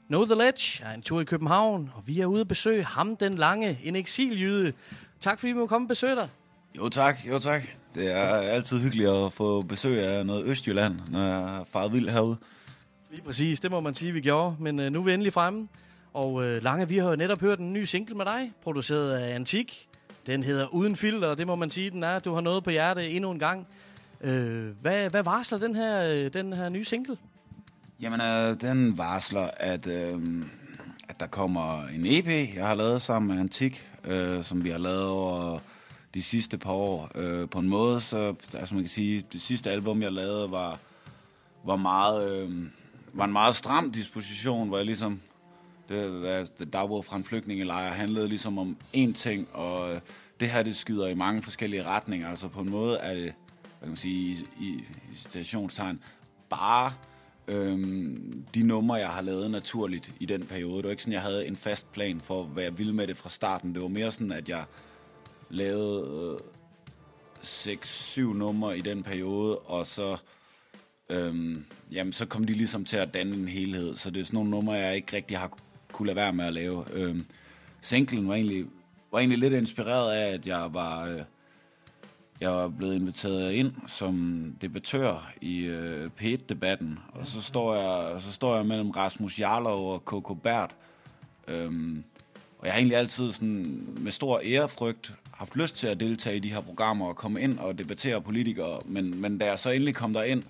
[0.08, 3.16] Know the Ledge er en tur i København, og vi er ude at besøge ham
[3.16, 4.72] den lange, en eksiljyde.
[5.20, 6.28] Tak fordi vi må komme og besøge dig.
[6.76, 7.62] Jo tak, jo tak.
[7.94, 12.08] Det er altid hyggeligt at få besøg af noget Østjylland, når jeg har faret vild
[12.08, 12.36] herude.
[13.10, 14.56] Lige præcis, det må man sige, vi gjorde.
[14.58, 15.68] Men øh, nu er vi endelig fremme.
[16.12, 19.34] Og øh, Lange, vi har jo netop hørt en ny single med dig, produceret af
[19.34, 19.88] Antik.
[20.26, 22.18] Den hedder Uden Filter, og det må man sige, den er.
[22.18, 23.66] Du har noget på hjerte endnu en gang.
[24.20, 27.16] Øh, hvad, hvad varsler den her, øh, den her nye single?
[28.00, 30.44] Jamen, øh, den varsler, at, øh,
[31.08, 34.78] at der kommer en EP, jeg har lavet sammen med Antik, øh, som vi har
[34.78, 35.58] lavet over
[36.14, 37.10] de sidste par år.
[37.14, 40.78] Øh, på en måde, så altså man kan sige, det sidste album, jeg lavede, var,
[41.64, 42.30] var meget...
[42.30, 42.50] Øh,
[43.16, 45.20] var en meget stram disposition, hvor jeg ligesom,
[45.88, 50.00] det, altså, dagbog fra en flygtningelejr handlede ligesom om én ting, og øh,
[50.40, 52.28] det her, det skyder i mange forskellige retninger.
[52.28, 56.02] Altså på en måde er det, hvad kan man sige, i, i, i stationstegn,
[56.50, 56.92] bare
[57.48, 60.76] øhm, de numre, jeg har lavet naturligt i den periode.
[60.76, 63.16] Det var ikke sådan, jeg havde en fast plan for, hvad jeg ville med det
[63.16, 63.74] fra starten.
[63.74, 64.64] Det var mere sådan, at jeg
[65.50, 66.54] lavede øh,
[67.42, 70.16] 6-7 numre i den periode, og så
[71.08, 73.96] øhm, jamen, så kom de ligesom til at danne en helhed.
[73.96, 75.63] Så det er sådan nogle numre, jeg ikke rigtig har kunne
[76.02, 76.84] lade være med at lave.
[76.92, 77.26] Øhm,
[77.80, 78.66] singlen var egentlig,
[79.12, 81.20] var egentlig lidt inspireret af, at jeg var, øh,
[82.40, 86.98] jeg var blevet inviteret ind som debattør i øh, P1-debatten.
[87.12, 90.74] Og så står, jeg, så står jeg mellem Rasmus Jarlov og Coco Bert.
[91.48, 92.04] Øhm,
[92.58, 96.40] og jeg har egentlig altid sådan, med stor ærefrygt haft lyst til at deltage i
[96.40, 98.80] de her programmer og komme ind og debattere politikere.
[98.84, 100.42] Men, men da jeg så endelig kom der ind,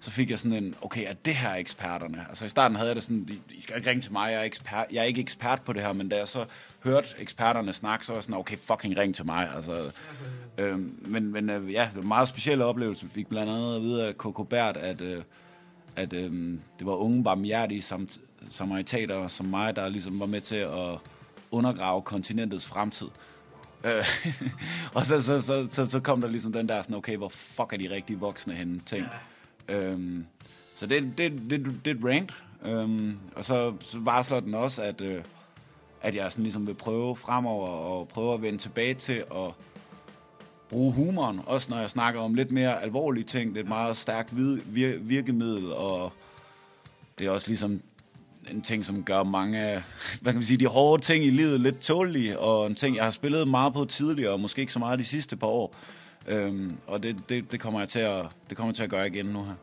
[0.00, 2.26] så fik jeg sådan en, okay, er det her eksperterne?
[2.28, 4.44] Altså i starten havde jeg det sådan, I skal ikke ringe til mig, jeg er,
[4.44, 6.44] ekspert, jeg er ikke ekspert på det her, men da jeg så
[6.84, 9.50] hørte eksperterne snakke, så var jeg sådan, okay, fucking ring til mig.
[9.56, 9.90] Altså,
[10.58, 13.04] øh, men men øh, ja, det var en meget speciel oplevelse.
[13.04, 15.22] Vi fik blandt andet at vide af Coco Bert, at, øh,
[15.96, 20.56] at øh, det var unge barmhjertige samt, samaritater som mig, der ligesom var med til
[20.56, 20.98] at
[21.50, 23.08] undergrave kontinentets fremtid.
[23.84, 24.04] Øh,
[24.94, 27.72] og så, så, så, så, så kom der ligesom den der sådan, okay, hvor fuck
[27.72, 29.02] er de rigtige voksne henne ting.
[29.02, 29.18] Ja.
[29.68, 30.26] Øhm,
[30.74, 32.32] så det, det, det, det er et rant.
[32.64, 35.22] Øhm, og så, så varsler den også, at, øh,
[36.02, 39.50] at jeg sådan ligesom vil prøve fremover og prøve at vende tilbage til at
[40.68, 43.50] bruge humoren, også når jeg snakker om lidt mere alvorlige ting.
[43.50, 46.12] Det er et meget stærkt vir- virkemiddel, og
[47.18, 47.80] det er også ligesom
[48.50, 49.82] en ting, som gør mange af,
[50.20, 53.04] hvad kan man sige, de hårde ting i livet lidt tålige, og en ting, jeg
[53.04, 55.74] har spillet meget på tidligere, og måske ikke så meget de sidste par år.
[56.28, 59.06] Øhm, og det, det, det, kommer jeg til at, det kommer jeg til at gøre
[59.06, 59.54] igen nu her.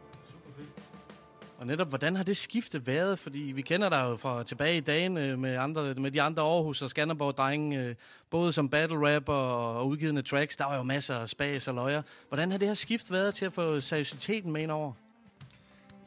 [1.58, 3.20] Og netop, hvordan har det skifte været?
[3.20, 6.82] Fordi vi kender dig jo fra tilbage i dagen med, andre, med de andre Aarhus
[6.82, 7.96] og Skanderborg-drenge,
[8.30, 10.56] både som battle rapper og udgivende tracks.
[10.56, 12.02] Der var jo masser af spas og løjer.
[12.28, 14.94] Hvordan har det her skift været til at få seriøsiteten med ind over?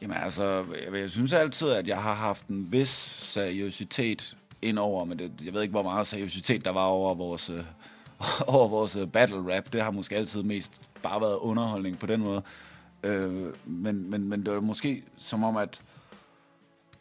[0.01, 5.05] Jamen altså, jeg, jeg synes altid, at jeg har haft en vis seriøsitet ind over,
[5.05, 7.63] men det, jeg ved ikke, hvor meget seriøsitet der var over vores, øh,
[8.47, 9.73] over vores øh, battle rap.
[9.73, 12.41] Det har måske altid mest bare været underholdning på den måde.
[13.03, 15.81] Øh, men, men, men det var måske som om, at,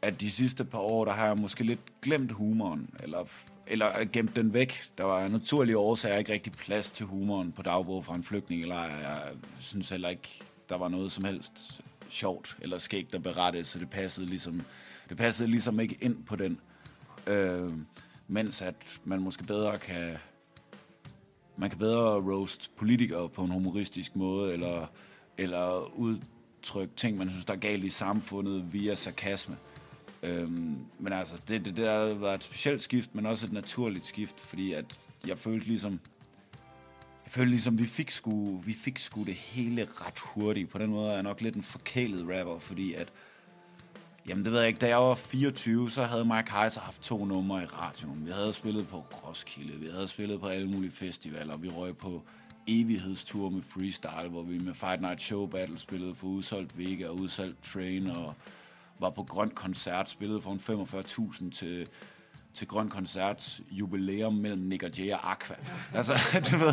[0.02, 3.24] at de sidste par år, der har jeg måske lidt glemt humoren, eller,
[3.66, 4.82] eller gemt den væk.
[4.98, 8.98] Der var naturlige årsager ikke rigtig plads til humoren på dagbog fra en flygtningelejr.
[8.98, 9.20] Jeg
[9.60, 13.90] synes heller ikke, der var noget som helst sjovt eller skægt at berette, så det
[13.90, 14.62] passede ligesom,
[15.08, 16.60] det passede ligesom ikke ind på den.
[17.26, 17.72] Øh,
[18.28, 18.74] mens at
[19.04, 20.16] man måske bedre kan
[21.56, 24.86] man kan bedre roast politikere på en humoristisk måde, eller,
[25.38, 29.56] eller udtrykke ting, man synes, der er galt i samfundet via sarkasme.
[30.22, 34.06] Øhm, men altså, det, det, det har været et specielt skift, men også et naturligt
[34.06, 34.84] skift, fordi at
[35.26, 36.00] jeg følte ligesom,
[37.24, 40.70] jeg følte ligesom, vi fik sgu, vi fik sgu det hele ret hurtigt.
[40.70, 43.12] På den måde er jeg nok lidt en forkælet rapper, fordi at
[44.28, 44.80] Jamen, det ved jeg ikke.
[44.80, 48.26] Da jeg var 24, så havde Mike Heiser haft to numre i radioen.
[48.26, 52.22] Vi havde spillet på Roskilde, vi havde spillet på alle mulige festivaler, vi røg på
[52.68, 57.20] evighedstur med freestyle, hvor vi med Fight Night Show Battle spillede for udsolgt Vega og
[57.20, 58.34] udsolgt Train og,
[58.98, 61.88] var på grønt Koncert, spillede for en 45.000 til,
[62.56, 65.56] til Grøn Koncerts jubilæum mellem Nick og Jay og Aqua.
[65.94, 66.12] Altså,
[66.50, 66.72] du ved,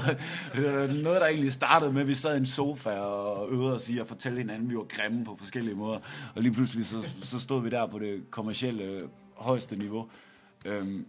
[0.87, 3.89] det noget, der egentlig startede med, at vi sad i en sofa og øvede os
[3.89, 5.99] i at fortælle hinanden, at vi var grimme på forskellige måder.
[6.35, 10.09] Og lige pludselig så, så stod vi der på det kommercielle højeste niveau.
[10.65, 11.05] Øhm,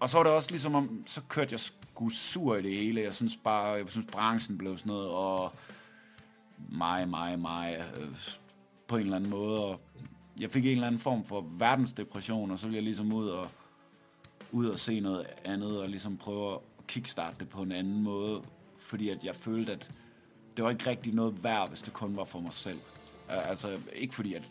[0.00, 3.00] og så var det også ligesom om, så kørte jeg sgu sur i det hele.
[3.00, 5.52] Jeg synes bare, jeg synes branchen blev sådan noget, og
[6.68, 8.08] mig, mig, mig, øh,
[8.88, 9.64] på en eller anden måde.
[9.64, 9.80] Og
[10.40, 13.48] jeg fik en eller anden form for verdensdepression, og så ville jeg ligesom ud og,
[14.52, 18.42] ud og se noget andet, og ligesom prøve at kickstarte det på en anden måde,
[18.78, 19.90] fordi at jeg følte, at
[20.56, 22.78] det var ikke rigtig noget værd, hvis det kun var for mig selv.
[23.28, 24.42] Altså, ikke fordi, at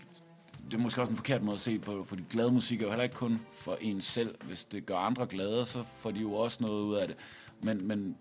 [0.65, 2.89] det er måske også en forkert måde at se på, fordi glad musik er jo
[2.89, 4.35] heller ikke kun for en selv.
[4.43, 7.15] Hvis det gør andre glade, så får de jo også noget ud af det.
[7.61, 8.17] Men, men,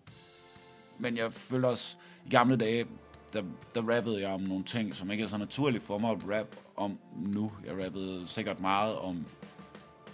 [0.98, 2.86] men jeg føler også, i gamle dage,
[3.32, 3.42] der,
[3.74, 6.56] der rappede jeg om nogle ting, som ikke er så naturligt for mig at rap
[6.76, 7.52] om nu.
[7.66, 9.26] Jeg rappede sikkert meget om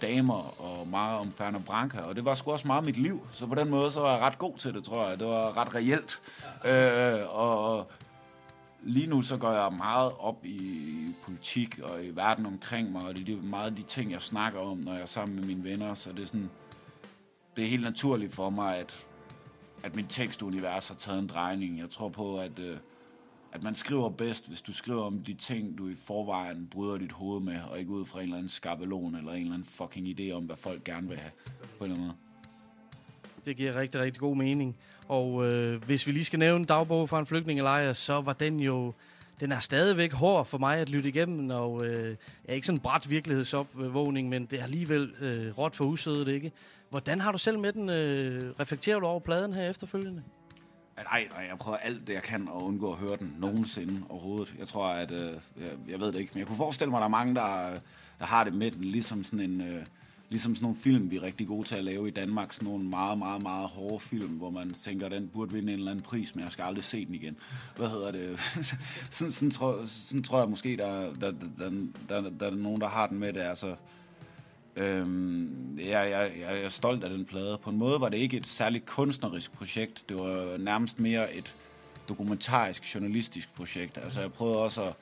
[0.07, 3.27] damer og meget om Fernand Branca, og det var sgu også meget mit liv.
[3.31, 5.19] Så på den måde, så var jeg ret god til det, tror jeg.
[5.19, 6.21] Det var ret reelt.
[6.65, 7.91] Øh, og
[8.83, 10.91] lige nu så går jeg meget op i
[11.23, 14.77] politik og i verden omkring mig, og det er meget de ting, jeg snakker om,
[14.77, 16.49] når jeg er sammen med mine venner, så det er sådan,
[17.55, 19.05] det er helt naturligt for mig, at,
[19.83, 21.79] at mit tekstunivers har taget en drejning.
[21.79, 22.77] Jeg tror på, at, øh,
[23.53, 27.11] at man skriver bedst, hvis du skriver om de ting, du i forvejen bryder dit
[27.11, 30.19] hoved med, og ikke ud fra en eller anden skabelon, eller en eller anden fucking
[30.19, 31.31] idé om, hvad folk gerne vil have,
[31.77, 32.17] på en eller anden måde.
[33.45, 34.75] Det giver rigtig, rigtig god mening.
[35.07, 38.93] Og øh, hvis vi lige skal nævne dagbog fra en flygtningelejr, så var den jo...
[39.39, 42.81] Den er stadigvæk hård for mig at lytte igennem, og øh, er ikke sådan en
[42.81, 46.51] bræt virkelighedsopvågning, men det er alligevel øh, råt for usødet, ikke?
[46.89, 47.89] Hvordan har du selv med den?
[47.89, 50.23] Øh, reflekterer du over pladen her efterfølgende?
[50.97, 54.53] Nej, nej, jeg prøver alt det, jeg kan at undgå at høre den nogensinde overhovedet.
[54.59, 55.11] Jeg tror, at...
[55.11, 57.35] Øh, jeg, jeg ved det ikke, men jeg kunne forestille mig, at der er mange,
[57.35, 57.79] der,
[58.19, 59.61] der har det med den, ligesom sådan en...
[59.61, 59.85] Øh,
[60.29, 62.53] ligesom sådan nogle film, vi er rigtig gode til at lave i Danmark.
[62.53, 65.91] Sådan nogle meget, meget, meget hårde film, hvor man tænker, den burde vinde en eller
[65.91, 67.37] anden pris, men jeg skal aldrig se den igen.
[67.75, 68.39] Hvad hedder det?
[69.09, 71.69] sådan, sådan, tror, sådan tror jeg måske, der, der, der,
[72.09, 73.39] der, der, der er nogen, der har den med det.
[73.39, 73.75] Altså,
[74.75, 77.57] Øhm, jeg, jeg, jeg er stolt af den plade.
[77.57, 80.09] På en måde var det ikke et særligt kunstnerisk projekt.
[80.09, 81.55] Det var nærmest mere et
[82.09, 83.97] dokumentarisk, journalistisk projekt.
[83.97, 84.93] Altså jeg prøvede også at,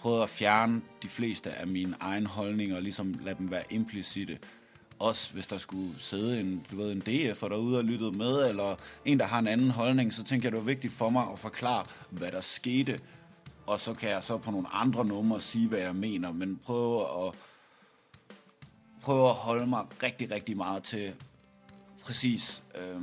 [0.00, 4.38] prøvede at fjerne de fleste af mine egne holdninger, og ligesom lade dem være implicite.
[4.98, 8.76] Også hvis der skulle sidde en, du ved, en DF'er derude og lyttede med, eller
[9.04, 11.38] en, der har en anden holdning, så tænker jeg, det var vigtigt for mig at
[11.38, 13.00] forklare, hvad der skete.
[13.66, 17.26] Og så kan jeg så på nogle andre numre sige, hvad jeg mener, men prøve
[17.26, 17.34] at
[19.04, 21.14] prøver at holde mig rigtig, rigtig meget til
[22.02, 23.02] præcis, øh,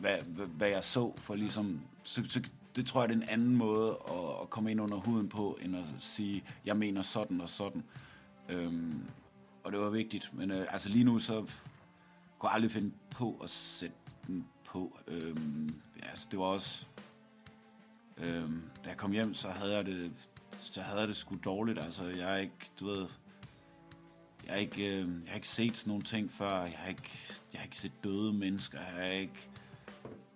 [0.00, 2.42] hvad, hvad, hvad jeg så, for ligesom, så, så,
[2.76, 5.58] det tror jeg, det er en anden måde at, at komme ind under huden på,
[5.62, 7.84] end at sige, jeg mener sådan og sådan.
[8.48, 9.04] Øhm,
[9.64, 11.34] og det var vigtigt, men øh, altså lige nu, så
[12.38, 14.98] kunne jeg aldrig finde på at sætte den på.
[15.08, 16.86] Øhm, ja, altså, det var også,
[18.18, 20.12] øhm, da jeg kom hjem, så havde jeg det,
[20.60, 23.06] så havde jeg det sgu dårligt, altså jeg er ikke, du ved,
[24.46, 26.62] jeg har ikke, øh, jeg har ikke set sådan nogle ting før.
[26.62, 27.10] Jeg har ikke,
[27.52, 28.78] jeg har ikke set døde mennesker.
[28.78, 29.48] Jeg har ikke,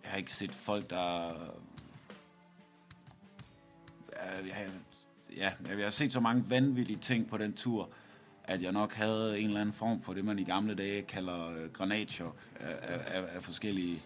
[0.02, 1.32] jeg har ikke set folk, der...
[4.12, 4.70] Jeg, jeg,
[5.36, 7.88] ja, jeg har set så mange vanvittige ting på den tur,
[8.44, 11.48] at jeg nok havde en eller anden form for det, man i gamle dage kalder
[11.48, 14.02] øh, granatchok af, af, af, forskellige,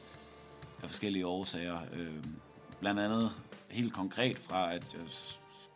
[0.83, 1.79] af forskellige årsager.
[1.93, 2.25] Øh,
[2.81, 3.31] blandt andet
[3.71, 5.03] helt konkret fra, at jeg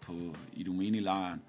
[0.00, 1.42] på Idomeni-lejren,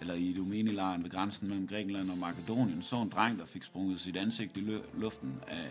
[0.00, 4.00] eller i Idomeni-lejren ved grænsen mellem Grækenland og Makedonien, så en dreng, der fik sprunget
[4.00, 5.66] sit ansigt i luften af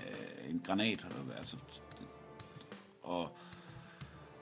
[0.50, 1.06] en granat.
[1.06, 1.58] Og, altså,
[2.00, 2.08] det-
[3.04, 3.30] og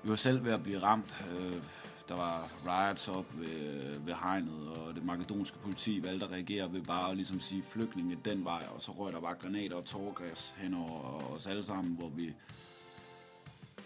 [0.03, 1.23] vi var selv ved at blive ramt.
[1.31, 1.61] Øh,
[2.07, 6.73] der var riots op ved, øh, ved hegnet, og det makedonske politi valgte at reagere
[6.73, 9.85] ved bare at ligesom sige flygtninge den vej, og så røg der bare granater og
[9.85, 12.33] tårgas hen over os alle sammen, hvor vi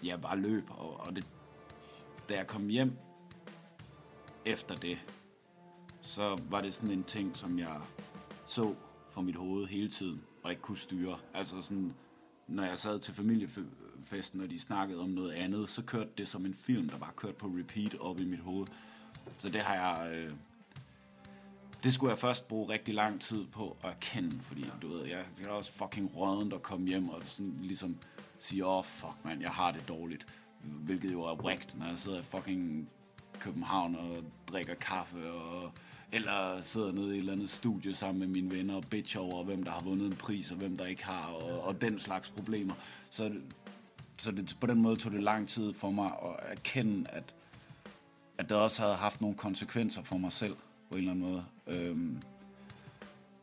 [0.04, 0.64] ja, bare løb.
[0.70, 1.26] Og, og det,
[2.30, 2.98] da jeg kom hjem
[4.46, 4.98] efter det,
[6.06, 7.82] så var det sådan en ting, som jeg
[8.46, 8.76] så
[9.12, 11.18] for mit hoved hele tiden, og ikke kunne styre.
[11.34, 11.94] Altså sådan,
[12.48, 16.46] når jeg sad til familiefesten, og de snakkede om noget andet, så kørte det som
[16.46, 18.68] en film, der bare kørte på repeat op i mit hoved.
[19.38, 20.16] Så det har jeg...
[20.16, 20.34] Øh,
[21.84, 25.26] det skulle jeg først bruge rigtig lang tid på at erkende, fordi du ved, jeg,
[25.38, 27.98] det er også fucking rådent at komme hjem og sådan ligesom
[28.40, 30.28] sige, åh oh, fuck man, jeg har det dårligt.
[30.62, 32.90] Hvilket jo er whacked, når jeg sidder i fucking
[33.40, 35.72] København og drikker kaffe og
[36.12, 39.44] eller sidder nede i et eller andet studie sammen med mine venner og bitch over,
[39.44, 42.30] hvem der har vundet en pris, og hvem der ikke har, og, og den slags
[42.30, 42.74] problemer.
[43.10, 43.32] Så,
[44.18, 47.24] så det, på den måde tog det lang tid for mig at erkende, at,
[48.38, 50.56] at det også havde haft nogle konsekvenser for mig selv
[50.90, 51.46] på en eller anden måde.
[51.68, 52.18] Øhm,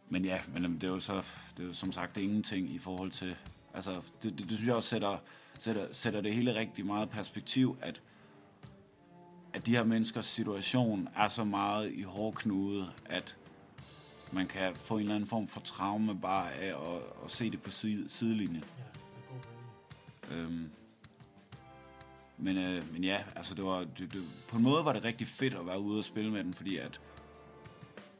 [0.08, 1.22] men ja, men det er jo så,
[1.56, 3.36] det er jo som sagt ingenting i forhold til,
[3.74, 5.18] altså det, det, det synes jeg også sætter,
[5.58, 8.00] sætter, sætter det hele rigtig meget perspektiv, at,
[9.54, 13.36] at de her menneskers situation er så meget i hårdknude, at
[14.32, 17.62] man kan få en eller anden form for traume bare af at, at se det
[17.62, 18.64] på side, sidelinjen.
[20.32, 20.70] Øhm,
[22.38, 25.28] men, øh, men ja, altså det var, det, det, på en måde var det rigtig
[25.28, 27.00] fedt at være ude og spille med den, fordi at,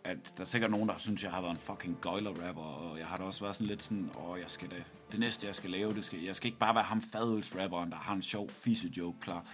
[0.04, 3.06] at der er sikkert nogen, der synes, jeg har været en fucking gøjler-rapper, og jeg
[3.06, 5.70] har da også været sådan lidt sådan, åh, jeg skal det, det næste, jeg skal
[5.70, 9.20] lave, det skal, jeg skal ikke bare være ham fadølsrapperen, der har en sjov fisse-joke
[9.20, 9.44] klar.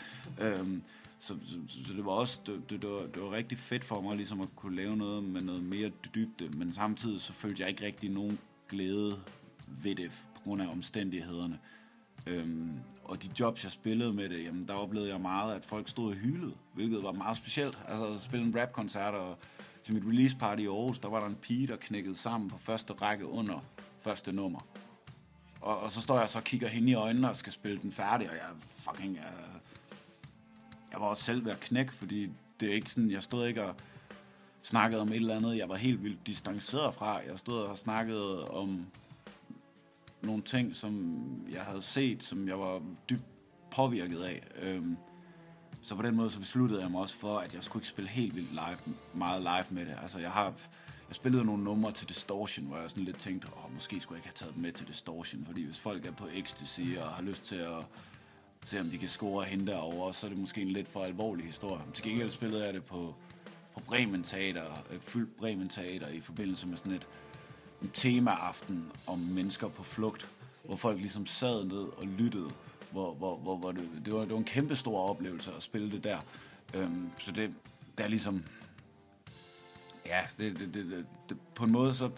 [0.41, 0.83] Øhm,
[1.19, 1.57] så, så,
[1.87, 4.41] så, det var også, det, det, det, var, det var rigtig fedt for mig, ligesom
[4.41, 8.11] at kunne lave noget med noget mere dybde, men samtidig så følte jeg ikke rigtig
[8.11, 8.39] nogen
[8.69, 9.15] glæde
[9.67, 11.59] ved det, på grund af omstændighederne.
[12.27, 12.73] Øhm,
[13.05, 16.11] og de jobs, jeg spillede med det, jamen, der oplevede jeg meget, at folk stod
[16.11, 17.79] og hylede, hvilket var meget specielt.
[17.89, 19.39] Altså at spille en rap-koncert, og
[19.83, 22.59] til mit release party i Aarhus, der var der en pige, der knækkede sammen på
[22.59, 23.65] første række under
[24.01, 24.61] første nummer.
[25.61, 27.93] Og, og så står jeg så og kigger hende i øjnene og skal spille den
[27.93, 28.45] færdig, og jeg
[28.77, 29.17] fucking...
[29.17, 29.33] Jeg,
[30.93, 32.31] jeg var også selv ved at knække, fordi
[32.61, 33.75] det er ikke sådan, jeg stod ikke og
[34.63, 37.21] snakkede om et eller andet, jeg var helt vildt distanceret fra.
[37.31, 38.87] Jeg stod og snakkede om
[40.23, 43.25] nogle ting, som jeg havde set, som jeg var dybt
[43.71, 44.47] påvirket af.
[44.63, 44.97] Øhm,
[45.83, 48.11] så på den måde så besluttede jeg mig også for, at jeg skulle ikke spille
[48.11, 49.97] helt vildt live, meget live med det.
[50.03, 50.45] Altså jeg har,
[51.09, 54.19] jeg spillede nogle numre til Distortion, hvor jeg sådan lidt tænkte, åh, måske skulle jeg
[54.19, 57.23] ikke have taget dem med til Distortion, fordi hvis folk er på ecstasy og har
[57.23, 57.85] lyst til at
[58.69, 61.47] se, om de kan score hende derovre, så er det måske en lidt for alvorlig
[61.47, 61.83] historie.
[61.95, 63.15] Til gengæld spillede jeg det på,
[63.75, 64.63] på Bremen Teater,
[64.93, 67.09] et fyldt Bremen Teater, i forbindelse med sådan et
[67.83, 70.29] en temaaften om mennesker på flugt,
[70.65, 72.51] hvor folk ligesom sad ned og lyttede,
[72.91, 75.91] hvor, hvor, hvor, hvor det, det, var, det var en kæmpe stor oplevelse at spille
[75.91, 76.19] det der.
[76.75, 77.55] Øhm, så det,
[77.99, 78.45] det er ligesom,
[80.07, 82.11] ja, det, det, det, det, det, på en måde så,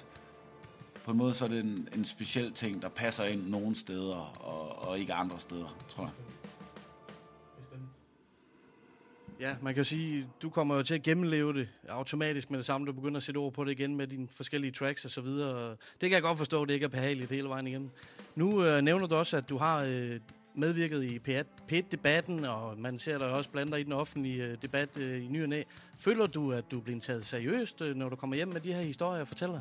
[1.05, 4.17] på en måde så er det en, en speciel ting, der passer ind nogle steder,
[4.41, 6.13] og, og ikke andre steder, tror jeg.
[9.41, 12.67] Ja, man kan jo sige, du kommer jo til at gennemleve det automatisk med det
[12.67, 12.87] samme.
[12.87, 15.71] Du begynder at sætte ord på det igen med dine forskellige tracks og så videre.
[15.71, 17.91] Det kan jeg godt forstå, det ikke er behageligt hele vejen igennem.
[18.37, 20.21] Nu øh, nævner du også, at du har øh,
[20.55, 21.19] medvirket i
[21.73, 25.29] P1-debatten, og man ser dig også blander dig i den offentlige øh, debat øh, i
[25.29, 25.63] ny og næ.
[25.99, 28.83] Føler du, at du bliver taget seriøst, øh, når du kommer hjem med de her
[28.83, 29.61] historier og fortæller?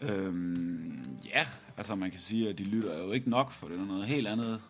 [0.00, 1.46] Øhm, ja,
[1.76, 4.26] altså man kan sige, at de lytter jo ikke nok, for det er noget helt
[4.26, 4.60] andet,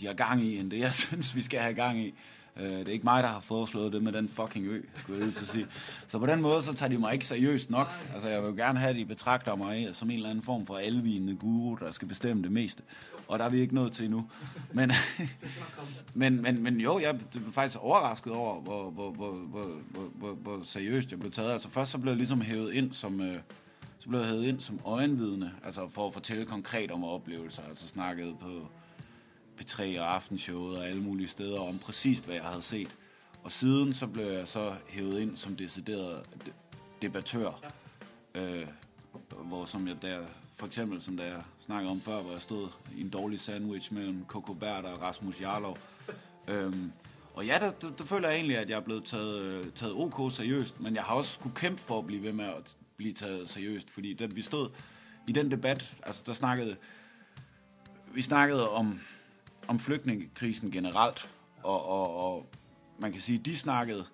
[0.00, 2.14] de har gang i, end det jeg synes, vi skal have gang i.
[2.56, 5.26] Øh, det er ikke mig, der har foreslået det med den fucking ø, skulle jeg
[5.26, 5.66] lige så sige.
[6.06, 7.88] Så på den måde, så tager de mig ikke seriøst nok.
[8.14, 10.66] Altså, jeg vil jo gerne have, at de betragter mig som en eller anden form
[10.66, 12.82] for alvinende guru, der skal bestemme det meste.
[13.28, 14.26] Og der er vi ikke nået til endnu.
[14.72, 14.92] Men,
[16.14, 20.32] men, men, men jo, jeg blev faktisk overrasket over, hvor, hvor, hvor, hvor, hvor, hvor,
[20.34, 21.52] hvor seriøst jeg blev taget.
[21.52, 23.20] Altså først så blev jeg ligesom hævet ind som...
[23.20, 23.36] Øh,
[23.98, 27.88] så blev jeg hævet ind som øjenvidne, altså for at fortælle konkret om oplevelser, altså
[27.88, 28.68] snakket på
[29.62, 32.96] P3 og Aftenshowet og alle mulige steder om præcis, hvad jeg havde set.
[33.42, 36.26] Og siden så blev jeg så hævet ind som decideret
[37.02, 37.50] debattør,
[38.34, 38.60] ja.
[38.60, 38.66] øh,
[39.44, 40.18] hvor som jeg der,
[40.56, 43.94] for eksempel som da jeg snakkede om før, hvor jeg stod i en dårlig sandwich
[43.94, 45.78] mellem Coco Bert og Rasmus Jarlov.
[46.48, 46.92] øhm,
[47.34, 50.32] og ja, der, der, der føler jeg egentlig, at jeg er blevet taget, taget OK
[50.32, 53.48] seriøst, men jeg har også kunne kæmpe for at blive ved med at blive taget
[53.48, 54.70] seriøst, fordi da vi stod
[55.28, 56.76] i den debat, altså der snakkede,
[58.14, 59.00] vi snakkede om,
[59.68, 61.28] om flygtningekrisen generelt,
[61.62, 62.46] og, og, og
[62.98, 64.04] man kan sige, de snakkede,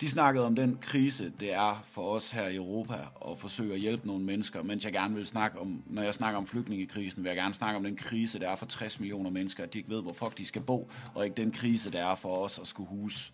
[0.00, 2.94] de snakkede om den krise, det er for os her i Europa
[3.30, 6.38] at forsøge at hjælpe nogle mennesker, mens jeg gerne vil snakke om, når jeg snakker
[6.38, 9.62] om flygtningekrisen, vil jeg gerne snakke om den krise, det er for 60 millioner mennesker,
[9.64, 12.14] at de ikke ved, hvor fuck de skal bo, og ikke den krise, det er
[12.14, 13.32] for os at skulle huse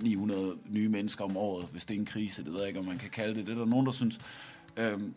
[0.00, 2.86] 900 nye mennesker om året, hvis det er en krise, det ved jeg ikke, om
[2.86, 3.46] man kan kalde det.
[3.46, 4.18] Det er der nogen, der synes.
[4.76, 5.14] Øhm,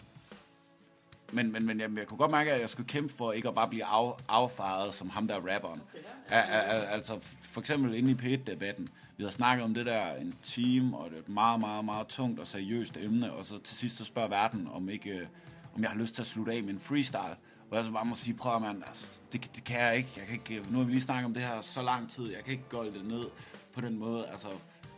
[1.31, 3.55] men, men, men jeg, jeg kunne godt mærke, at jeg skulle kæmpe for ikke at
[3.55, 5.81] bare blive af, affaret som ham der rapperen.
[6.29, 8.89] Al, al, altså for eksempel inde i P1-debatten.
[9.17, 12.07] Vi har snakket om det der en time, og det er et meget, meget, meget
[12.07, 15.27] tungt og seriøst emne, og så til sidst så spørger verden, om ikke øh,
[15.75, 17.35] om jeg har lyst til at slutte af med en freestyle.
[17.71, 20.09] Og jeg så bare må sige, prøv at man, altså, det, det kan jeg ikke.
[20.17, 20.71] Jeg kan ikke.
[20.71, 22.31] Nu har vi lige snakket om det her så lang tid.
[22.31, 23.25] Jeg kan ikke gå det ned
[23.73, 24.27] på den måde.
[24.27, 24.47] Altså,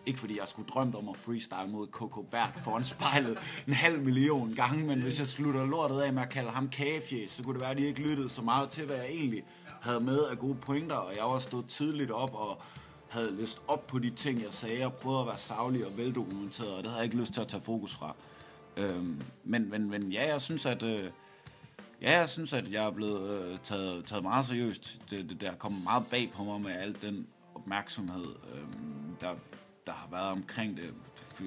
[0.09, 3.37] ikke fordi jeg skulle drømme om at freestyle mod Coco Bert foran spejlet
[3.67, 7.31] en halv million gange, men hvis jeg slutter lortet af med at kalde ham kagefjes,
[7.31, 9.43] så kunne det være, at de ikke lyttede så meget til, hvad jeg egentlig
[9.81, 12.61] havde med af gode pointer, og jeg var stået tidligt op og
[13.09, 16.71] havde lyst op på de ting, jeg sagde, og prøvede at være savlig og veldokumenteret,
[16.71, 18.15] og det havde jeg ikke lyst til at tage fokus fra.
[18.77, 20.83] Øhm, men, men, men ja, jeg synes, at...
[20.83, 21.09] Øh,
[22.01, 24.97] Ja, jeg synes, at jeg er blevet øh, taget, taget meget seriøst.
[25.09, 28.61] Det, det der kommet meget bag på mig med al den opmærksomhed, øh,
[29.21, 29.35] der,
[29.89, 30.93] der har været omkring det.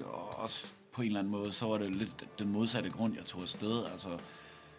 [0.04, 3.24] Og også på en eller anden måde, så var det lidt den modsatte grund, jeg
[3.24, 3.84] tog afsted.
[3.84, 4.08] Altså,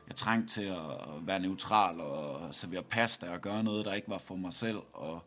[0.08, 4.18] jeg trængte til at være neutral og servere pasta og gøre noget, der ikke var
[4.18, 4.78] for mig selv.
[4.94, 5.24] Og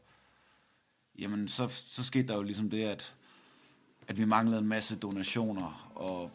[1.18, 3.14] jamen, så, så skete der jo ligesom det, at,
[4.08, 6.30] at vi manglede en masse donationer, og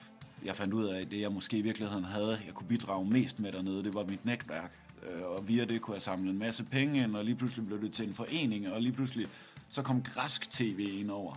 [0.45, 3.39] jeg fandt ud af, at det, jeg måske i virkeligheden havde, jeg kunne bidrage mest
[3.39, 4.79] med dernede, det var mit netværk.
[5.03, 7.81] Øh, og via det kunne jeg samle en masse penge ind, og lige pludselig blev
[7.81, 9.27] det til en forening, og lige pludselig
[9.69, 11.35] så kom græsk tv ind over.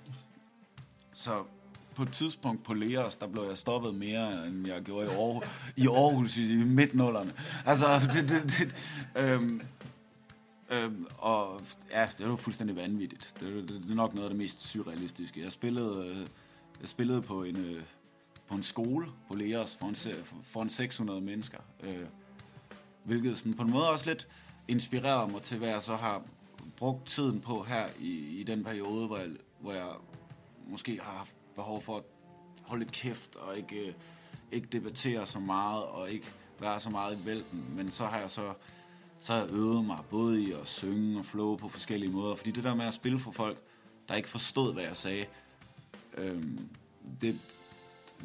[1.14, 1.44] Så
[1.94, 5.44] på et tidspunkt på Leos, der blev jeg stoppet mere, end jeg gjorde i Aarhus,
[5.76, 7.32] i, Aarhus, i midtnullerne.
[7.66, 8.74] Altså, det, det, det,
[9.16, 9.62] øhm,
[10.70, 11.60] øhm, og
[11.90, 13.34] ja, det var fuldstændig vanvittigt.
[13.40, 15.42] Det, det, det er nok noget af det mest surrealistiske.
[15.42, 16.26] Jeg spillede, øh,
[16.80, 17.82] jeg spillede på en, øh,
[18.48, 19.96] på en skole på Leos foran,
[20.42, 21.58] foran 600 mennesker.
[21.82, 22.06] Øh,
[23.04, 24.28] hvilket sådan på en måde også lidt
[24.68, 26.22] inspirerede mig til, hvad jeg så har
[26.76, 29.28] brugt tiden på her i, i den periode, hvor jeg,
[29.60, 29.88] hvor jeg
[30.66, 32.02] måske har haft behov for at
[32.62, 33.94] holde lidt kæft og ikke, øh,
[34.52, 36.26] ikke debattere så meget og ikke
[36.60, 37.64] være så meget i vælten.
[37.76, 38.52] Men så har jeg så,
[39.20, 42.36] så har jeg øvet mig både i at synge og flow på forskellige måder.
[42.36, 43.58] Fordi det der med at spille for folk,
[44.08, 45.26] der ikke forstod, hvad jeg sagde,
[46.16, 46.68] øhm,
[47.20, 47.40] det,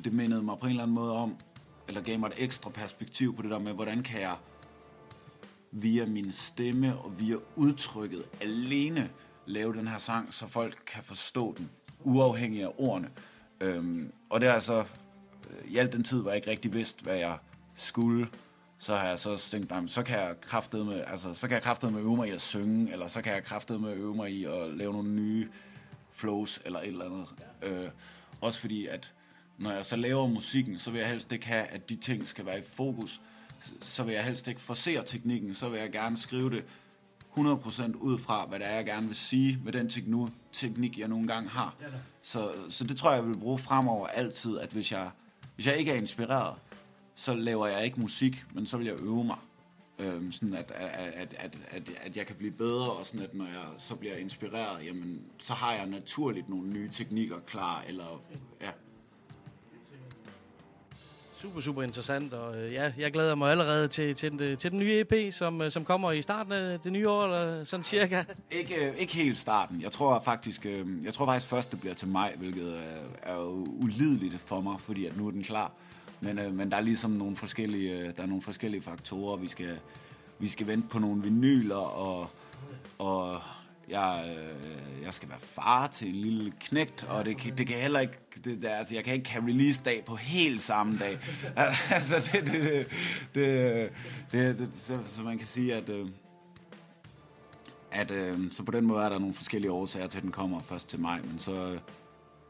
[0.04, 1.36] det mindede mig på en eller anden måde om,
[1.88, 4.38] eller gav mig et ekstra perspektiv på det der med, hvordan kan jeg
[5.72, 9.10] via min stemme og via udtrykket alene
[9.46, 11.70] lave den her sang, så folk kan forstå den,
[12.04, 13.10] uafhængig af ordene.
[13.62, 14.80] Øhm, og det er altså,
[15.50, 17.38] øh, i al den tid, hvor jeg ikke rigtig vidste, hvad jeg
[17.76, 18.28] skulle,
[18.80, 21.94] så har jeg så tænkt, så kan jeg kraftet med, altså, så kan jeg kraftet
[21.94, 24.44] med øve mig i at synge, eller så kan jeg kraftet med øve mig i
[24.46, 25.48] at lave nogle nye
[26.12, 27.26] flows, eller et eller andet.
[27.62, 27.90] Øh,
[28.42, 29.14] også fordi, at
[29.58, 32.46] når jeg så laver musikken, så vil jeg helst ikke have, at de ting skal
[32.46, 33.22] være i fokus.
[33.62, 36.64] Så- Så vil jeg helst ikke forsere teknikken, så vil jeg gerne skrive det
[37.38, 41.08] 100% ud fra, hvad det er, jeg gerne vil sige med den teknu- teknik, jeg
[41.08, 41.76] nogle gange har.
[42.24, 45.10] Så, så det tror jeg, jeg vil bruge fremover altid, at hvis jeg,
[45.56, 46.56] hvis jeg ikke er inspireret,
[47.16, 49.38] så laver jeg ikke musik, men så vil jeg øve mig.
[50.00, 53.34] Øhm, sådan at, at, at, at, at, at jeg kan blive bedre, og sådan at
[53.34, 58.22] når jeg så bliver inspireret, jamen, så har jeg naturligt nogle nye teknikker klar, eller
[58.62, 58.70] ja.
[61.42, 64.72] Super, super interessant, og øh, ja, jeg glæder mig allerede til, til, den, øh, til
[64.72, 67.84] den nye EP, som, øh, som kommer i starten af det nye år, eller sådan
[67.84, 68.24] cirka.
[68.52, 69.82] Ikke, øh, ikke helt starten.
[69.82, 73.44] Jeg tror faktisk, øh, jeg tror faktisk først, det bliver til maj, hvilket er, er
[73.84, 75.72] ulideligt for mig, fordi at nu er den klar.
[76.22, 79.38] Men, øh, men der er ligesom nogle forskellige, øh, der er nogle forskellige faktorer.
[79.38, 79.80] Vi skal,
[80.40, 82.30] vi skal vente på nogle vinyler, og,
[82.98, 83.42] og
[83.90, 87.78] jeg, øh, jeg skal være far til en lille knægt, og det, kan- det kan
[87.78, 88.14] heller ikke,
[88.44, 91.20] det, altså, jeg kan ikke have release-dag på helt samme dag.
[91.92, 92.88] altså, det, det, det,
[93.36, 93.90] det,
[94.32, 95.90] det, det så, så man kan sige, at...
[95.90, 96.08] Øh,
[97.92, 100.60] at øh, så på den måde er der nogle forskellige årsager til, at den kommer
[100.60, 101.80] først til maj, men så, øh,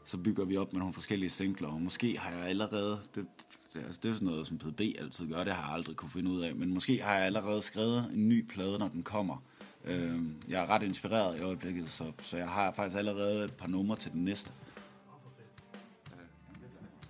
[0.04, 3.26] så bygger vi op med nogle forskellige singler, og måske har jeg allerede, det,
[3.74, 6.10] det, altså, det er sådan noget, som PDB altid gør, det har jeg aldrig kunne
[6.10, 9.42] finde ud af, men måske har jeg allerede skrevet en ny plade, når den kommer.
[9.84, 13.68] Øh, jeg er ret inspireret i øjeblikket, så, så jeg har faktisk allerede et par
[13.68, 14.52] numre til den næste.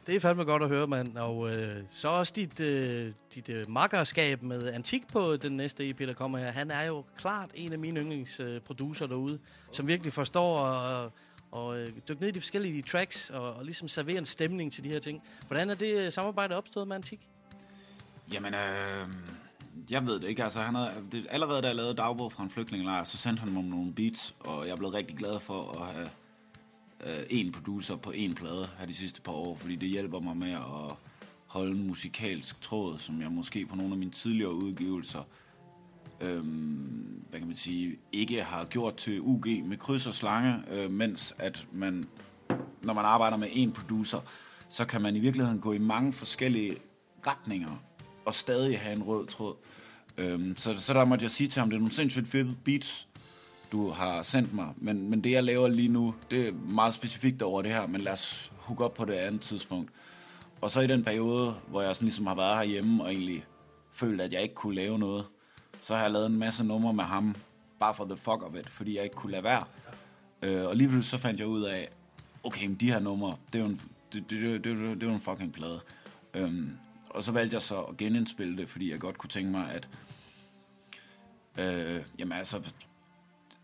[0.07, 1.17] Det er fandme godt at høre, mand.
[1.17, 5.99] Og øh, så også dit, øh, dit øh, makkerskab med Antik på den næste EP,
[5.99, 6.51] der kommer her.
[6.51, 9.39] Han er jo klart en af mine yndlingsproducer derude,
[9.73, 11.11] som virkelig forstår at
[11.51, 14.85] og, øh, dykke ned i de forskellige tracks og, og ligesom servere en stemning til
[14.85, 15.23] de her ting.
[15.47, 17.21] Hvordan er det øh, samarbejde opstået med Antik?
[18.33, 19.09] Jamen, øh,
[19.91, 20.45] jeg ved det ikke.
[20.45, 23.53] Altså, han havde, det, allerede da jeg lavede dagbog fra en flygtningelejr, så sendte han
[23.53, 26.09] mig nogle beats, og jeg er blevet rigtig glad for at have
[27.07, 30.37] øh, en producer på en plade her de sidste par år, fordi det hjælper mig
[30.37, 30.95] med at
[31.47, 35.23] holde en musikalsk tråd, som jeg måske på nogle af mine tidligere udgivelser
[36.21, 40.91] øhm, hvad kan man sige, ikke har gjort til UG med kryds og slange, øh,
[40.91, 42.09] mens at man,
[42.83, 44.21] når man arbejder med en producer,
[44.69, 46.77] så kan man i virkeligheden gå i mange forskellige
[47.27, 47.83] retninger
[48.25, 49.55] og stadig have en rød tråd.
[50.19, 53.09] Øhm, så, så der måtte jeg sige til ham, det er nogle sindssygt fede beats,
[53.73, 57.43] du har sendt mig, men, men det jeg laver lige nu, det er meget specifikt
[57.43, 59.91] over det her, men lad os hook op på det andet tidspunkt.
[60.61, 63.45] Og så i den periode, hvor jeg sådan ligesom har været herhjemme og egentlig
[63.93, 65.25] følt, at jeg ikke kunne lave noget,
[65.81, 67.35] så har jeg lavet en masse numre med ham,
[67.81, 69.65] bare for the fuck of it, fordi jeg ikke kunne lade være.
[70.43, 71.89] Øh, og lige pludselig så fandt jeg ud af,
[72.45, 73.81] okay, men de her numre, det er jo en,
[74.13, 75.81] det, det, det, det, det, er jo en fucking plade.
[76.35, 76.73] Øhm,
[77.11, 79.89] og så valgte jeg så at genindspille det, fordi jeg godt kunne tænke mig, at
[81.59, 82.73] øh, jamen altså,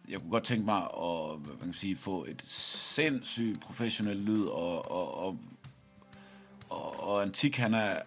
[0.08, 4.44] jeg kunne godt tænke mig at hvad kan man sige, få et sindssygt professionelt lyd,
[4.44, 5.38] og, og, og,
[6.70, 7.98] og, og Antik, han er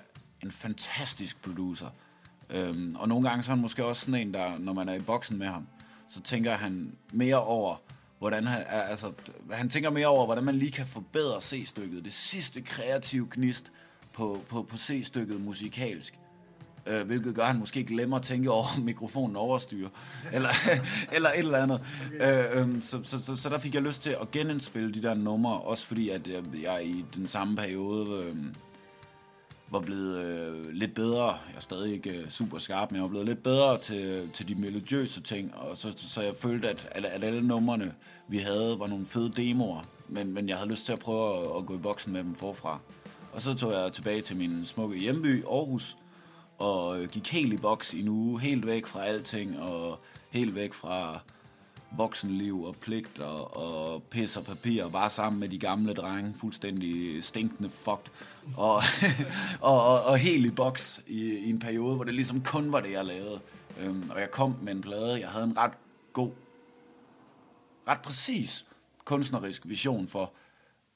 [0.44, 1.90] en fantastisk producer.
[2.50, 4.94] Øhm, og nogle gange så er han måske også sådan en, der, når man er
[4.94, 5.68] i boksen med ham,
[6.08, 7.76] så tænker han mere over,
[8.20, 9.12] hvordan han, altså,
[9.52, 12.06] han tænker mere over, hvordan man lige kan forbedre C-stykket.
[12.06, 13.72] Det sidste kreative gnist
[14.20, 16.20] på, på, på C-stykket musikalsk.
[16.86, 19.90] Øh, hvilket gør, at han måske glemmer at tænke over, om mikrofonen overstyrer.
[20.34, 20.50] Eller,
[21.16, 21.82] eller et eller andet.
[22.16, 22.56] Okay.
[22.56, 25.14] Øh, øh, så, så, så, så der fik jeg lyst til at genindspille de der
[25.14, 25.60] numre.
[25.60, 28.24] Også fordi, at jeg, jeg i den samme periode...
[28.24, 28.36] Øh,
[29.72, 31.26] var blevet øh, lidt bedre.
[31.26, 34.48] Jeg er stadig ikke øh, super skarp, men jeg var blevet lidt bedre til, til
[34.48, 35.56] de melodiøse ting.
[35.56, 37.94] Og så, så jeg følte, at, at, at alle numrene,
[38.28, 39.82] vi havde, var nogle fede demoer.
[40.08, 42.36] Men, men jeg havde lyst til at prøve at, at gå i boksen med dem
[42.36, 42.80] forfra.
[43.34, 45.98] Og så tog jeg tilbage til min smukke hjemby, Aarhus,
[46.58, 50.00] og øh, gik helt i boks i en uge, helt væk fra alting, og
[50.32, 51.20] helt væk fra
[51.92, 57.24] voksenliv og pligter og pis og papir, og bare sammen med de gamle drenge, fuldstændig
[57.24, 58.12] stinkende fucked,
[58.58, 58.76] og,
[59.62, 62.80] og, og, og helt i boks i, i en periode, hvor det ligesom kun var
[62.80, 63.40] det, jeg lavede.
[63.80, 65.74] Øhm, og jeg kom med en plade, jeg havde en ret
[66.14, 66.32] god,
[67.88, 68.66] ret præcis
[69.06, 70.32] kunstnerisk vision for,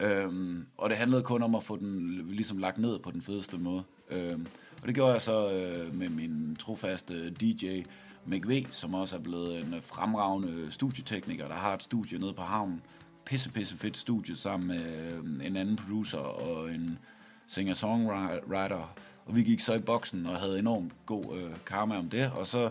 [0.03, 3.57] øhm, og det handlede kun om at få den ligesom lagt ned på den fedeste
[3.57, 3.83] måde.
[4.09, 4.47] Øhm,
[4.81, 7.81] og det gjorde jeg så øh, med min trofaste DJ,
[8.25, 12.81] Mick som også er blevet en fremragende studietekniker, der har et studie nede på havnen.
[13.25, 16.99] Pisse, pisse fedt studie sammen med øh, en anden producer og en
[17.47, 18.95] singer-songwriter.
[19.25, 22.31] Og vi gik så i boksen og havde enormt god øh, karma om det.
[22.31, 22.69] Og så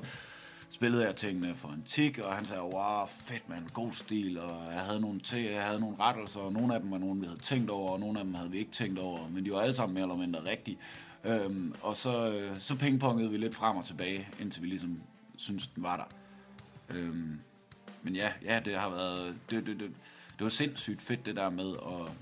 [0.73, 4.73] spillede jeg tingene for en tik, og han sagde, wow, fedt mand, god stil, og
[4.73, 7.27] jeg havde nogle, te, jeg havde nogle rettelser, og nogle af dem var nogle, vi
[7.27, 9.61] havde tænkt over, og nogle af dem havde vi ikke tænkt over, men de var
[9.61, 10.79] alle sammen mere eller mindre rigtige.
[11.25, 15.03] Øhm, og så, øh, så pingpongede vi lidt frem og tilbage, indtil vi ligesom
[15.37, 16.05] synes den var der.
[16.97, 17.41] Øhm,
[18.03, 19.35] men ja, ja, det har været...
[19.51, 19.91] Det, det, det,
[20.39, 22.12] det var sindssygt fedt, det der med at,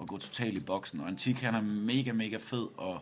[0.00, 1.00] at gå totalt i boksen.
[1.00, 2.96] Og Antik, han er mega, mega fed at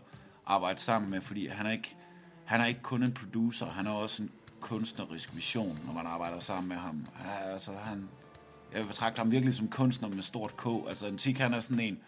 [0.47, 1.97] arbejde sammen med, fordi han er ikke,
[2.45, 4.31] han er ikke kun en producer, han er også en
[4.61, 7.07] kunstnerisk vision, når man arbejder sammen med ham.
[7.25, 8.09] Ja, altså, han,
[8.75, 10.67] jeg betragter ham virkelig som kunstner med stort K.
[10.89, 11.99] Altså, Antik, han er sådan en...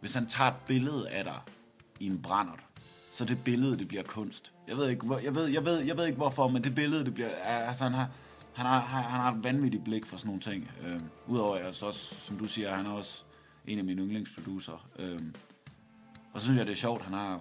[0.00, 1.40] Hvis han tager et billede af dig
[2.00, 2.60] i en brændert,
[3.10, 4.52] så det billede, det bliver kunst.
[4.68, 7.04] Jeg ved ikke, hvor, jeg ved, jeg ved, jeg ved ikke hvorfor, men det billede,
[7.04, 7.28] det bliver...
[7.28, 8.08] Altså, han har,
[8.54, 10.70] han har, han har et vanvittigt blik for sådan nogle ting.
[10.86, 13.22] Øh, Udover, at så også, som du siger, han er også
[13.66, 14.88] en af mine yndlingsproducer.
[14.98, 15.22] Øh,
[16.32, 17.40] og så synes jeg, det er sjovt, han har,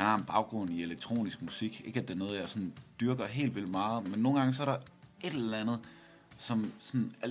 [0.00, 1.82] han har en baggrund i elektronisk musik.
[1.84, 4.62] Ikke at det er noget, jeg sådan dyrker helt vildt meget, men nogle gange så
[4.62, 4.76] er der
[5.20, 5.78] et eller andet,
[6.38, 7.26] som sådan er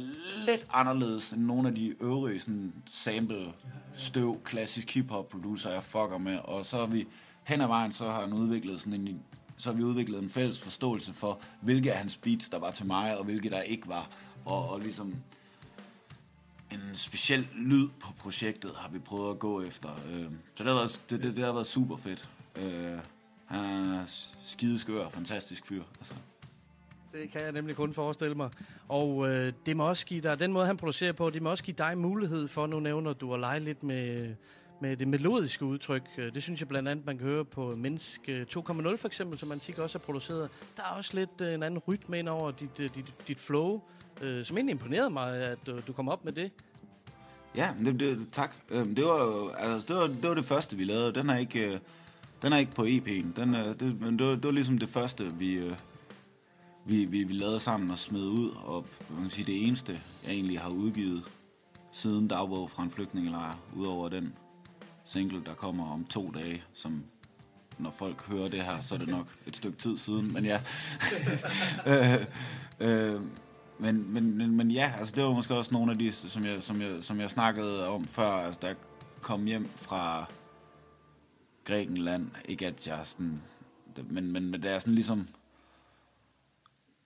[0.46, 3.54] lidt anderledes end nogle af de øvrige sådan sample,
[3.94, 6.38] støv, klassisk hiphop producer, jeg fucker med.
[6.38, 7.08] Og så har vi
[7.44, 9.20] hen ad vejen, så har han udviklet sådan en,
[9.58, 12.86] så har vi udviklet en fælles forståelse for, hvilke af hans beats, der var til
[12.86, 14.10] mig, og hvilke der ikke var.
[14.46, 15.16] Og, og ligesom
[16.72, 19.90] en speciel lyd på projektet har vi prøvet at gå efter.
[20.12, 22.30] Øh, så det har været, det, det, det har været super fedt.
[22.56, 22.98] Øh,
[23.46, 24.04] han er
[24.44, 25.84] skideskør, fantastisk fyr.
[26.00, 26.14] Altså.
[27.14, 28.50] Det kan jeg nemlig kun forestille mig.
[28.88, 31.64] Og øh, det må også give dig, den måde han producerer på, det må også
[31.64, 34.36] give dig mulighed for, nu nævner du at lege lidt med,
[34.82, 36.04] med det melodiske udtryk.
[36.18, 39.40] Øh, Det synes jeg blandt andet, man kan høre på Mennesk øh, 2.0 for eksempel,
[39.40, 40.50] som Antik også har produceret.
[40.78, 43.82] Der er også lidt øh, en anden rytme ind over dit, øh, dit, dit flow,
[44.22, 46.52] øh, som egentlig imponerede mig, at øh, du kom op med det.
[47.56, 48.56] Ja, det, det, tak.
[48.70, 51.14] Øhm, det, var, altså, det, var, det var det første, vi lavede.
[51.14, 51.80] Den er ikke, øh,
[52.42, 53.42] den er ikke på EP'en.
[53.42, 55.76] Den, er, det, men det, var, det var ligesom det første, vi, øh,
[56.86, 58.50] vi, vi, vi lavede sammen og smed ud.
[58.64, 61.24] Og man kan sige, det eneste, jeg egentlig har udgivet
[61.92, 64.34] siden dagbog fra en flygtningelejr, udover den
[65.04, 67.04] single, der kommer om to dage, som
[67.78, 70.60] når folk hører det her, så er det nok et stykke tid siden, men ja.
[71.88, 72.26] øh,
[72.80, 73.22] øh,
[73.80, 76.64] men, men, men, men ja, altså det var måske også nogle af de, som jeg,
[76.64, 78.76] som jeg, som jeg snakkede om før, altså jeg
[79.22, 80.26] kom hjem fra
[81.64, 83.42] Grækenland, ikke at jeg sådan,
[84.10, 85.28] men, men, men det er sådan ligesom,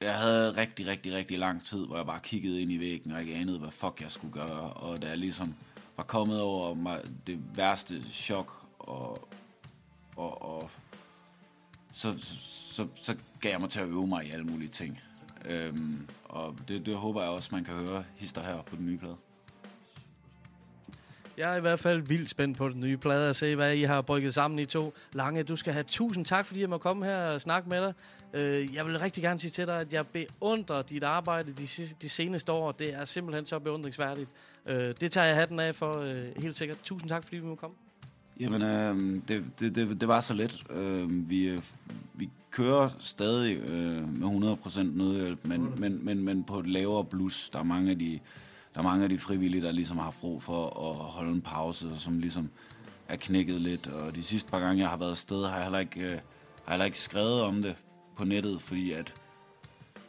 [0.02, 3.22] jeg havde rigtig, rigtig, rigtig lang tid, hvor jeg bare kiggede ind i væggen, og
[3.22, 5.56] ikke anede, hvad fuck jeg skulle gøre, og da jeg ligesom
[5.98, 9.30] var kommet over mig det værste chok, og,
[10.16, 10.70] og, og
[11.94, 15.00] så, så, så gav jeg mig til at øve mig i alle mulige ting.
[15.46, 18.98] Øhm, og det, det håber jeg også, man kan høre hister her på den nye
[18.98, 19.16] plade.
[21.38, 23.84] Jeg er i hvert fald vildt spændt på den nye plade og se, hvad I
[23.84, 24.94] har brygget sammen i to.
[25.14, 27.94] Lange, du skal have tusind tak, fordi jeg må komme her og snakke med dig.
[28.34, 31.68] Øh, jeg vil rigtig gerne sige til dig, at jeg beundrer dit arbejde de,
[32.02, 32.72] de seneste år.
[32.72, 34.30] Det er simpelthen så beundringsværdigt.
[34.66, 36.78] Øh, det tager jeg hatten af for øh, helt sikkert.
[36.84, 37.76] Tusind tak, fordi vi må komme.
[38.40, 40.64] Jamen, øh, det, det, det, det var så let.
[40.70, 41.62] Øh, vi,
[42.14, 47.50] vi kører stadig øh, med 100% nødhjælp, men, men, men, men på et lavere blus.
[47.50, 48.20] Der er mange af de,
[48.74, 51.42] der er mange af de frivillige, der ligesom har haft brug for at holde en
[51.42, 52.50] pause, som ligesom
[53.08, 53.88] er knækket lidt.
[53.88, 56.20] Og de sidste par gange, jeg har været afsted, har jeg heller ikke, øh,
[56.66, 57.76] har heller ikke skrevet om det
[58.18, 59.14] på nettet, fordi at,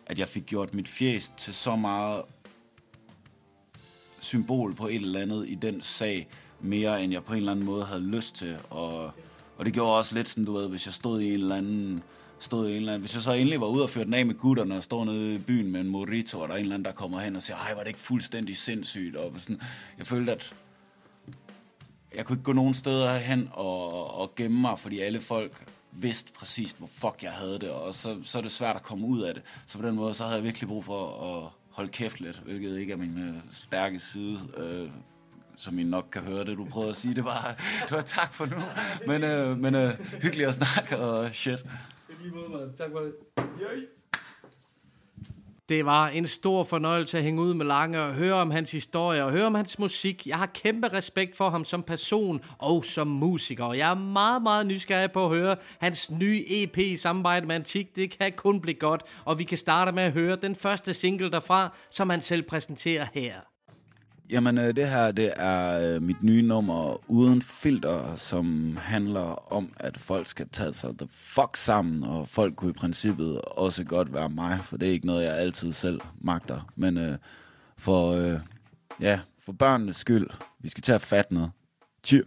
[0.07, 2.23] at jeg fik gjort mit fjes til så meget
[4.21, 6.29] symbol på et eller andet i den sag,
[6.61, 8.57] mere end jeg på en eller anden måde havde lyst til.
[8.71, 9.05] Og,
[9.57, 12.03] og det gjorde også lidt sådan, du ved, hvis jeg stod i en eller anden
[12.45, 14.27] stod i en eller anden, hvis jeg så endelig var ude og føre den af
[14.27, 16.75] med gutterne og står nede i byen med en morito, og der er en eller
[16.75, 19.17] anden, der kommer hen og siger, ej, var det ikke fuldstændig sindssygt?
[19.17, 19.61] Og sådan,
[19.99, 20.53] jeg følte, at
[22.15, 26.33] jeg kunne ikke gå nogen steder hen og, og gemme mig, fordi alle folk vidste
[26.33, 29.21] præcis, hvor fuck jeg havde det, og så, så er det svært at komme ud
[29.23, 29.43] af det.
[29.67, 32.79] Så på den måde, så havde jeg virkelig brug for at holde kæft lidt, hvilket
[32.79, 34.91] ikke er min øh, stærke side, øh,
[35.57, 37.15] som I nok kan høre det, du prøvede at sige.
[37.15, 37.55] Det var,
[37.89, 38.57] det var tak for nu,
[39.07, 39.91] men, øh, men øh,
[40.23, 41.65] hyggeligt at snakke og shit.
[42.79, 43.14] Tak for det.
[45.68, 49.25] Det var en stor fornøjelse at hænge ud med Lange og høre om hans historie
[49.25, 50.27] og høre om hans musik.
[50.27, 53.64] Jeg har kæmpe respekt for ham som person og som musiker.
[53.64, 57.55] Og jeg er meget, meget nysgerrig på at høre hans nye EP i samarbejde med
[57.55, 57.97] Antik.
[57.97, 61.31] Det kan kun blive godt, og vi kan starte med at høre den første single
[61.31, 63.54] derfra, som han selv præsenterer her.
[64.31, 69.72] Jamen, øh, det her, det er øh, mit nye nummer Uden Filter, som handler om,
[69.77, 74.14] at folk skal tage sig the fuck sammen, og folk kunne i princippet også godt
[74.14, 76.70] være mig, for det er ikke noget, jeg altid selv magter.
[76.77, 77.18] Men øh,
[77.79, 78.41] for, øh,
[79.01, 80.27] ja, for børnenes skyld,
[80.61, 81.51] vi skal tage fat noget.
[82.09, 82.27] Cheer.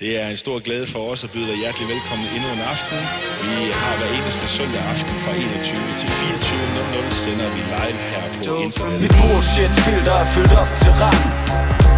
[0.00, 2.98] Det er en stor glæde for os at byde dig hjertelig velkommen endnu en aften.
[3.44, 8.54] Vi har hver eneste søndag aften fra 21 til 24.00 sender vi live her på
[8.66, 8.98] internet.
[9.04, 11.24] Mit bullshit filter er fyldt op til rand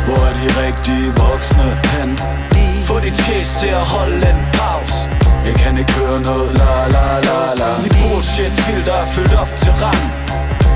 [0.07, 2.11] Hvor er de rigtige voksne hen?
[2.89, 4.99] Få dit fjes til at holde en pause
[5.49, 9.53] Jeg kan ikke høre noget la la la la Mit bullshit filter er fyldt op
[9.62, 10.07] til rand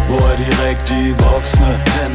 [0.08, 2.12] Hvor er de rigtige voksne hen?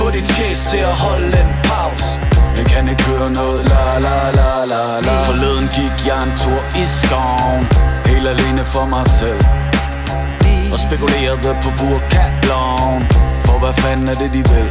[0.00, 3.60] Få dit fjes til at holde en pause jeg kan ikke høre noget.
[3.72, 5.14] La la la la la.
[5.28, 7.62] Forleden gik jeg en tur i skoven.
[8.10, 9.40] Helt alene for mig selv.
[10.72, 13.02] Og spekulerede på burkatloven
[13.46, 14.68] For hvad fanden er det de vil?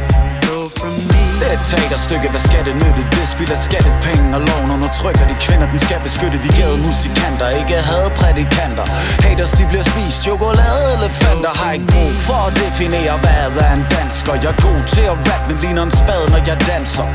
[1.40, 3.02] Det er et teaterstykke, hvad skal det nytte?
[3.16, 6.36] Det spiller skattepenge og loven undertrykker de kvinder, den skal beskytte.
[6.46, 8.84] Vi gav musikanter, ikke havde prædikanter.
[9.24, 11.50] Haters, de bliver spist, chokolade elefanter.
[11.60, 14.32] Har ikke brug for at definere, hvad er en dansker.
[14.42, 17.06] Jeg er god til at rap, men ligner en spade, når jeg danser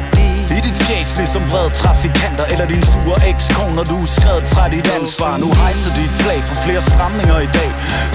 [0.58, 4.64] i dit fjes ligesom vrede trafikanter Eller din sure ekskone, når du er skrevet fra
[4.76, 5.34] dit ansvar.
[5.44, 7.70] Nu hejser dit flag for flere stramninger i dag.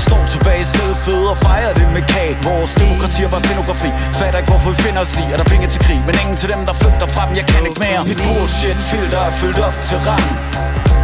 [0.06, 3.90] Står tilbage selvføde og fejrer det med kage Vores demokrati er bare scenografi.
[4.18, 6.48] Fatter ikke hvorfor vi finder os i Er der penge til krig, men ingen til
[6.54, 8.00] dem der flygter fra dem Jeg kan ikke mere.
[8.10, 10.30] Mit bullshit filter er fyldt op til rand.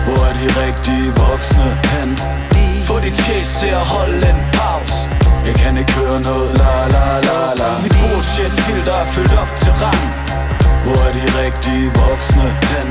[0.06, 2.10] Hvor er de rigtige voksne hen?
[2.88, 4.96] Få dit fjes til at holde en pause.
[5.48, 7.70] Jeg kan ikke høre noget la la la la.
[7.84, 10.02] Mit bullshit filter er fyldt op til rand
[10.88, 12.88] hvor er de rigtige voksne hen?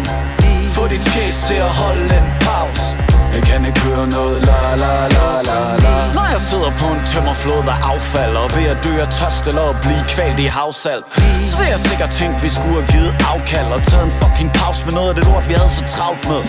[0.75, 3.06] Få dit fjes til at holde en pause
[3.37, 4.37] jeg kan ikke høre noget.
[4.49, 5.95] La la la la la.
[6.17, 9.65] Når jeg sidder på en tømmerflod af affald Og ved at dø af tørst eller
[9.73, 11.05] at blive kvalt i havsalt
[11.49, 14.81] Så vil jeg sikkert tænke, vi skulle have givet afkald Og taget en fucking pause
[14.87, 16.41] med noget af det lort, vi havde så travlt med.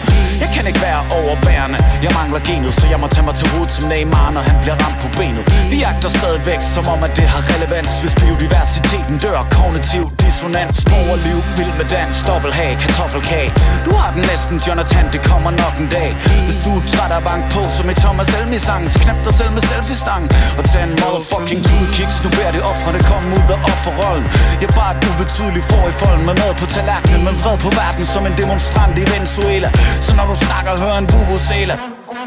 [0.43, 1.79] Jeg kan ikke være overbærende.
[2.05, 4.77] Jeg mangler genet, så jeg må tage mig til hovedet som Neymar Når han bliver
[4.85, 5.45] ramt på benet.
[5.73, 10.77] Vi agter stadigvæk, som om at det har relevans Hvis biodiversiteten dør kognitiv dissonans.
[10.93, 13.51] Borgerliv, vild med dans, dobbelthag, kartoffelkage.
[13.87, 16.11] Du har den næsten, Jonathan, det kommer nok en dag.
[16.47, 19.53] Hvis du træt af bank på som et Thomas Elmi sang Så knap dig selv
[19.57, 20.25] med selfie-stang.
[20.59, 24.27] Og tag en motherfucking two kicks Nu bærer de offrene komme ud af offerrollen.
[24.61, 26.25] Jeg er bare et ubetydeligt får i folden.
[26.29, 29.69] Med mad på tallerkenen, men vred på verden Som en demonstrant i Venezuela.
[30.07, 31.77] Så når du snakker, hør en vuvuzela.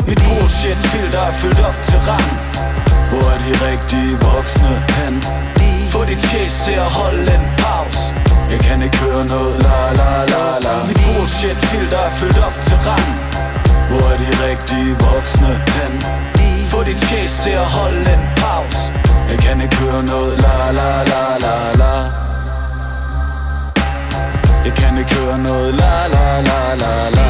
[0.08, 2.32] Mit bullshit filter er fyldt op til rand.
[3.10, 5.16] Hvor er de rigtige voksne hen?
[5.93, 8.04] Få dit fjes til at holde en pause.
[8.52, 9.56] Jeg kan ikke høre noget.
[9.66, 10.74] La la la la.
[10.88, 13.31] Mit bullshit filter er fyldt op til rand.
[13.92, 15.94] Hvor er de rigtige voksne hen?
[16.72, 18.80] Få dit fjes til at holde en pause
[19.30, 21.94] Jeg kan ikke høre noget la la la la la
[24.66, 27.30] Jeg kan ikke høre noget la la la la la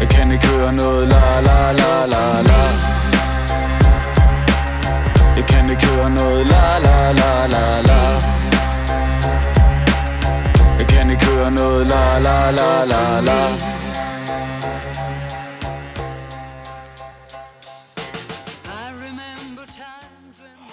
[0.00, 2.60] Jeg kan ikke høre noget la la la la la
[5.36, 8.00] Jeg kan ikke høre noget la la la la la
[10.78, 13.73] Jeg kan ikke høre noget la la la la la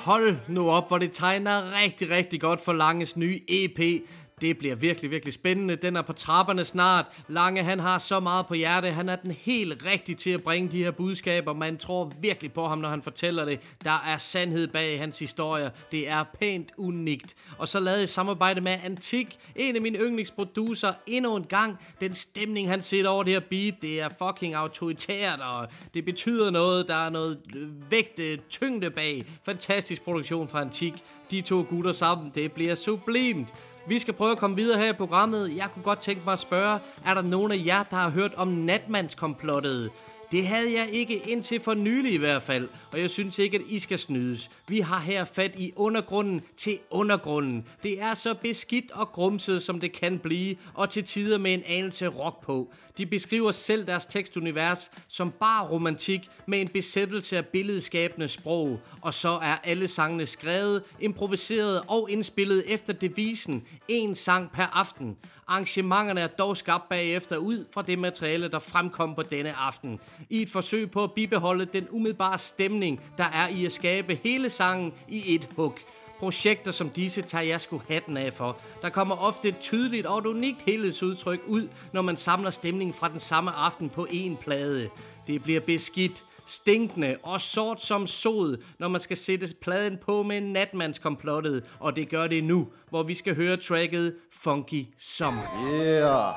[0.05, 4.03] Hold nu op, hvor det tegner rigtig, rigtig godt for Langes nye EP.
[4.41, 5.75] Det bliver virkelig, virkelig spændende.
[5.75, 7.05] Den er på trapperne snart.
[7.27, 8.91] Lange, han har så meget på hjerte.
[8.91, 11.53] Han er den helt rigtige til at bringe de her budskaber.
[11.53, 13.59] Man tror virkelig på ham, når han fortæller det.
[13.83, 15.69] Der er sandhed bag hans historier.
[15.91, 17.35] Det er pænt unikt.
[17.57, 21.77] Og så lavede jeg samarbejde med Antik, en af mine yndlingsproducer, endnu en gang.
[22.01, 26.49] Den stemning, han sætter over det her beat, det er fucking autoritært, og det betyder
[26.49, 26.87] noget.
[26.87, 29.25] Der er noget øh, vægte, øh, tyngde bag.
[29.45, 30.93] Fantastisk produktion fra Antik.
[31.31, 33.53] De to gutter sammen, det bliver sublimt.
[33.87, 35.55] Vi skal prøve at komme videre her i programmet.
[35.57, 38.33] Jeg kunne godt tænke mig at spørge, er der nogen af jer, der har hørt
[38.33, 39.91] om natmandskomplottet?
[40.31, 43.63] Det havde jeg ikke indtil for nylig i hvert fald, og jeg synes ikke, at
[43.67, 44.49] I skal snydes.
[44.67, 47.65] Vi har her fat i undergrunden til undergrunden.
[47.83, 51.63] Det er så beskidt og grumset, som det kan blive, og til tider med en
[51.67, 52.73] anelse rock på.
[52.97, 59.13] De beskriver selv deres tekstunivers som bare romantik med en besættelse af billedskabende sprog, og
[59.13, 65.17] så er alle sangene skrevet, improviseret og indspillet efter devisen en sang per aften.
[65.47, 69.99] Arrangementerne er dog skabt bagefter ud fra det materiale, der fremkom på denne aften.
[70.29, 74.49] I et forsøg på at bibeholde den umiddelbare stemning, der er i at skabe hele
[74.49, 75.77] sangen i et hug.
[76.21, 78.57] Projekter som disse tager jeg sgu hatten af for.
[78.81, 83.09] Der kommer ofte et tydeligt og et unikt helhedsudtryk ud, når man samler stemningen fra
[83.09, 84.89] den samme aften på én plade.
[85.27, 90.41] Det bliver beskidt, stinkende og sort som sod, når man skal sætte pladen på med
[90.41, 95.41] natmandskomplottet, og det gør det nu, hvor vi skal høre tracket Funky Summer.
[95.73, 96.33] Yeah.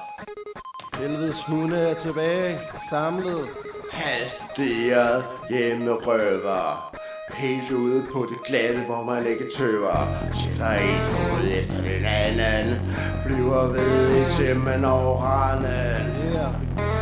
[0.99, 2.59] Helvedes hunde er tilbage,
[2.91, 3.49] samlet.
[3.93, 6.95] Hastigere hjemmerøver
[7.33, 10.09] Helt ude på det glatte, hvor man ikke tøver.
[10.35, 12.81] Sætter en fod efter den anden.
[13.25, 16.13] Bliver ved indtil man over randen.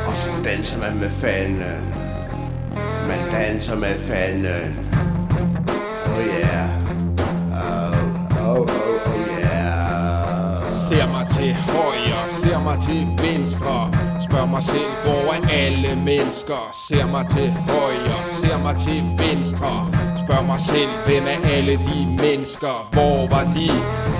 [0.06, 1.94] Og så danser man med fanden.
[3.08, 4.76] Man danser med fanden.
[6.06, 6.68] Oh yeah.
[7.52, 10.74] Oh, oh, oh, oh yeah.
[10.88, 13.90] Ser mig til højre, ser mig til venstre.
[14.28, 16.60] Spørg mig selv, hvor er alle mennesker?
[16.88, 19.72] Ser mig til højre, ser mig til venstre.
[20.24, 22.74] Spørg mig selv, hvem er alle de mennesker?
[22.94, 23.66] Hvor var de,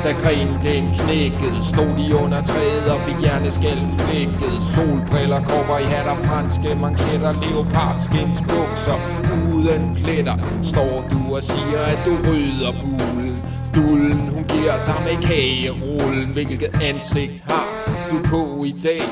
[0.05, 4.55] da grenen den knækkede Stod de under træet og fik hjerneskælden flækket?
[4.74, 8.98] Solbriller, kopper i hatter, franske manchetter Leopardskins bukser
[9.42, 10.36] uden pletter.
[10.72, 13.36] Står du og siger, at du rydder bulen
[13.74, 16.28] Dullen, hun giver dig med kagerullen.
[16.36, 17.66] Hvilket ansigt har
[18.11, 19.03] du på i dag?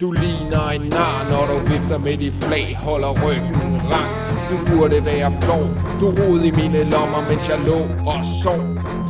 [0.00, 4.33] Du ligner en nar, når du vifter med dit flag Holder ryggen rank.
[4.50, 5.64] Du burde være flov
[6.00, 7.78] Du rodede i mine lommer, mens jeg lå
[8.12, 8.60] og sov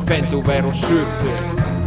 [0.07, 1.29] Fandt du, hvad du søgte?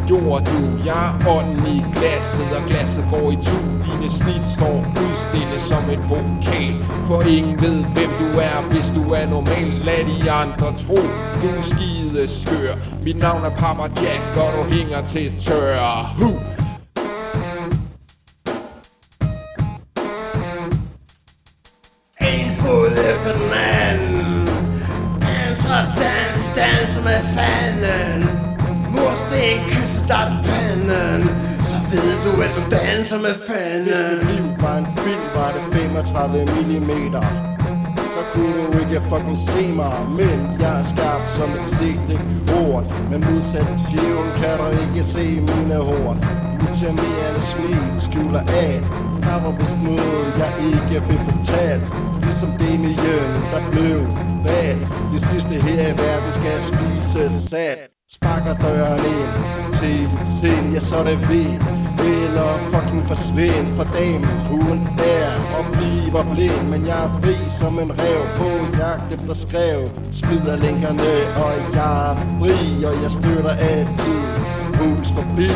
[0.08, 0.60] Gjorde du?
[0.90, 5.82] Jeg er ånden i glasset Og glasset går i tu Dine snit står udstillet som
[5.94, 6.74] et pokal
[7.08, 10.98] For ingen ved, hvem du er Hvis du er normal Lad de andre tro
[11.40, 12.74] Du er skide skør
[13.04, 16.57] Mit navn er Papa Jack Og du hænger til tørre huh.
[33.18, 33.84] Som er fanden.
[33.84, 36.92] Hvis mit liv var en film, var det 35 mm
[38.14, 42.20] Så kunne du ikke fucking se mig Men jeg er skarp som et sigtet
[42.62, 42.84] ord.
[43.10, 46.18] Men modsat tjeven kan du ikke se mine horn
[46.60, 48.74] Mit charmerende smil skjuler af.
[49.26, 51.84] Der var vist noget, jeg ikke fik fortalt
[52.26, 53.98] Ligesom Damien, der blev
[54.44, 54.76] bad
[55.12, 57.78] Det sidste her i verden skal spises sat.
[58.16, 59.32] Sparker døren ind
[59.78, 60.00] til
[60.38, 61.87] sind, ja så er det ved.
[61.98, 64.24] Eller fucking forsvind for damen.
[64.50, 69.34] Hun er og bliver blind Men jeg er fri som en rev på jagt efter
[69.34, 69.78] skrev
[70.12, 71.12] Smider lænkerne
[71.44, 74.20] og jeg er fri Og jeg støtter altid
[74.80, 75.50] hus forbi.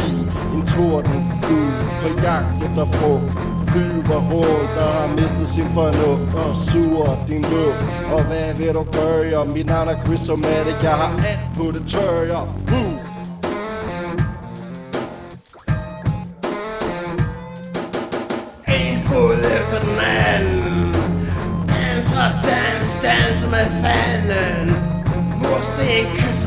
[0.54, 1.72] En torden fugl
[2.02, 3.32] på jagt efter frugt.
[3.70, 7.82] Flyver rundt der har mistet sin fornuft Og suger din luft.
[8.14, 9.46] Og hvad vil du gøre?
[9.46, 12.40] Mit navn er Chris Somatic, Jeg har alt på det tørre.
[12.68, 12.91] Boom!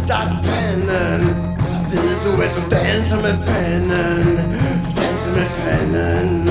[0.06, 1.22] Mursten dig panden
[1.92, 4.38] ved du, at du danser med fanden?
[4.96, 6.48] Danser med fanden.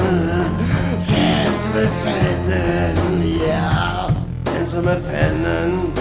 [1.08, 3.46] Danser med fanden, ja.
[3.46, 4.12] Yeah.
[4.46, 5.94] Danser med fanden.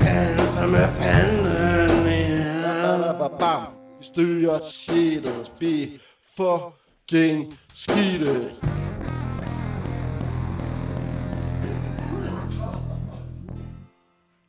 [0.00, 3.56] Danser med fanden, ja.
[3.98, 5.88] Vi styrer shitet Be
[6.36, 8.50] fucking skidtet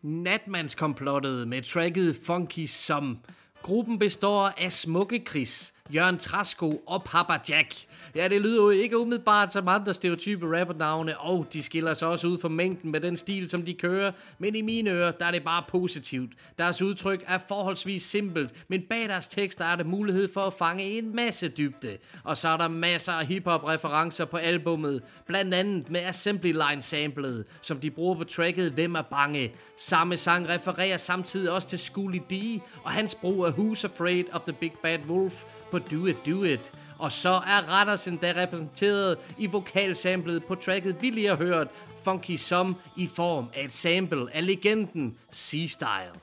[0.07, 3.17] Natmandskomplottet med tracket Funky Som.
[3.61, 7.75] Gruppen består af Smukke Chris, Jørgen Trasko og Papa Jack.
[8.17, 12.27] Ja, det lyder jo ikke umiddelbart som andre stereotype rappernavne, og de skiller sig også
[12.27, 14.11] ud for mængden med den stil, som de kører.
[14.39, 16.31] Men i mine ører, der er det bare positivt.
[16.57, 20.83] Deres udtryk er forholdsvis simpelt, men bag deres tekster er der mulighed for at fange
[20.83, 21.97] en masse dybde.
[22.23, 27.45] Og så er der masser af hiphop-referencer på albummet, blandt andet med Assembly Line samplet,
[27.61, 29.51] som de bruger på tracket Hvem er bange.
[29.79, 34.41] Samme sang refererer samtidig også til Schoolie D og hans brug af Who's Afraid of
[34.41, 36.71] the Big Bad Wolf på Do It Do It.
[36.99, 41.67] Og så er Randers endda repræsenteret i vokalsamplet på tracket, vi lige har hørt,
[42.03, 46.19] Funky Som, i form af et sample af legenden C-Style.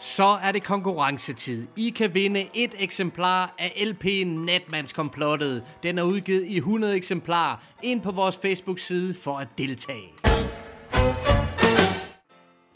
[0.00, 1.66] Så er det konkurrencetid.
[1.76, 5.62] I kan vinde et eksemplar af LP'en Natmandskomplottet.
[5.82, 7.56] Den er udgivet i 100 eksemplarer.
[7.82, 10.29] Ind på vores Facebook-side for at deltage.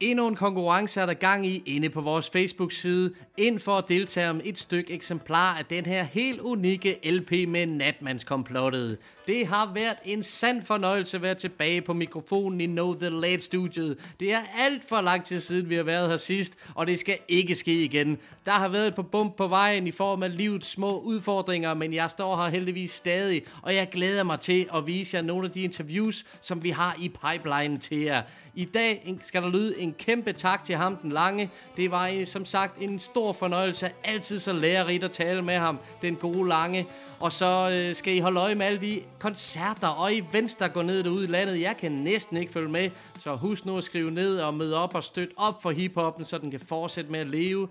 [0.05, 3.14] Endnu en konkurrence er der gang i inde på vores Facebook-side.
[3.36, 7.66] Ind for at deltage om et stykke eksemplar af den her helt unikke LP med
[7.66, 8.98] Natmandskomplottet.
[9.27, 13.43] Det har været en sand fornøjelse at være tilbage på mikrofonen i Know The Late
[13.43, 13.99] Studiet.
[14.20, 17.18] Det er alt for lang tid siden, vi har været her sidst, og det skal
[17.29, 18.18] ikke ske igen.
[18.47, 21.95] Der har været et par bump på vejen i form af livets små udfordringer, men
[21.95, 25.53] jeg står her heldigvis stadig, og jeg glæder mig til at vise jer nogle af
[25.53, 28.22] de interviews, som vi har i pipeline til jer.
[28.57, 31.51] I dag skal der lyde en kæmpe tak til ham, den lange.
[31.77, 33.91] Det var øh, som sagt en stor fornøjelse.
[34.05, 36.87] Altid så lærerigt at tale med ham, den gode lange.
[37.20, 40.82] Og så øh, skal I holde øje med alle de koncerter og events, der går
[40.82, 41.60] ned derude i landet.
[41.60, 44.94] Jeg kan næsten ikke følge med, så husk nu at skrive ned og møde op
[44.94, 47.68] og støtte op for hiphoppen, så den kan fortsætte med at leve.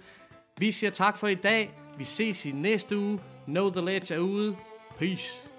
[0.58, 1.72] Vi siger tak for i dag.
[1.98, 3.20] Vi ses i næste uge.
[3.46, 4.56] Know the Ledge er ude.
[5.00, 5.53] Peace.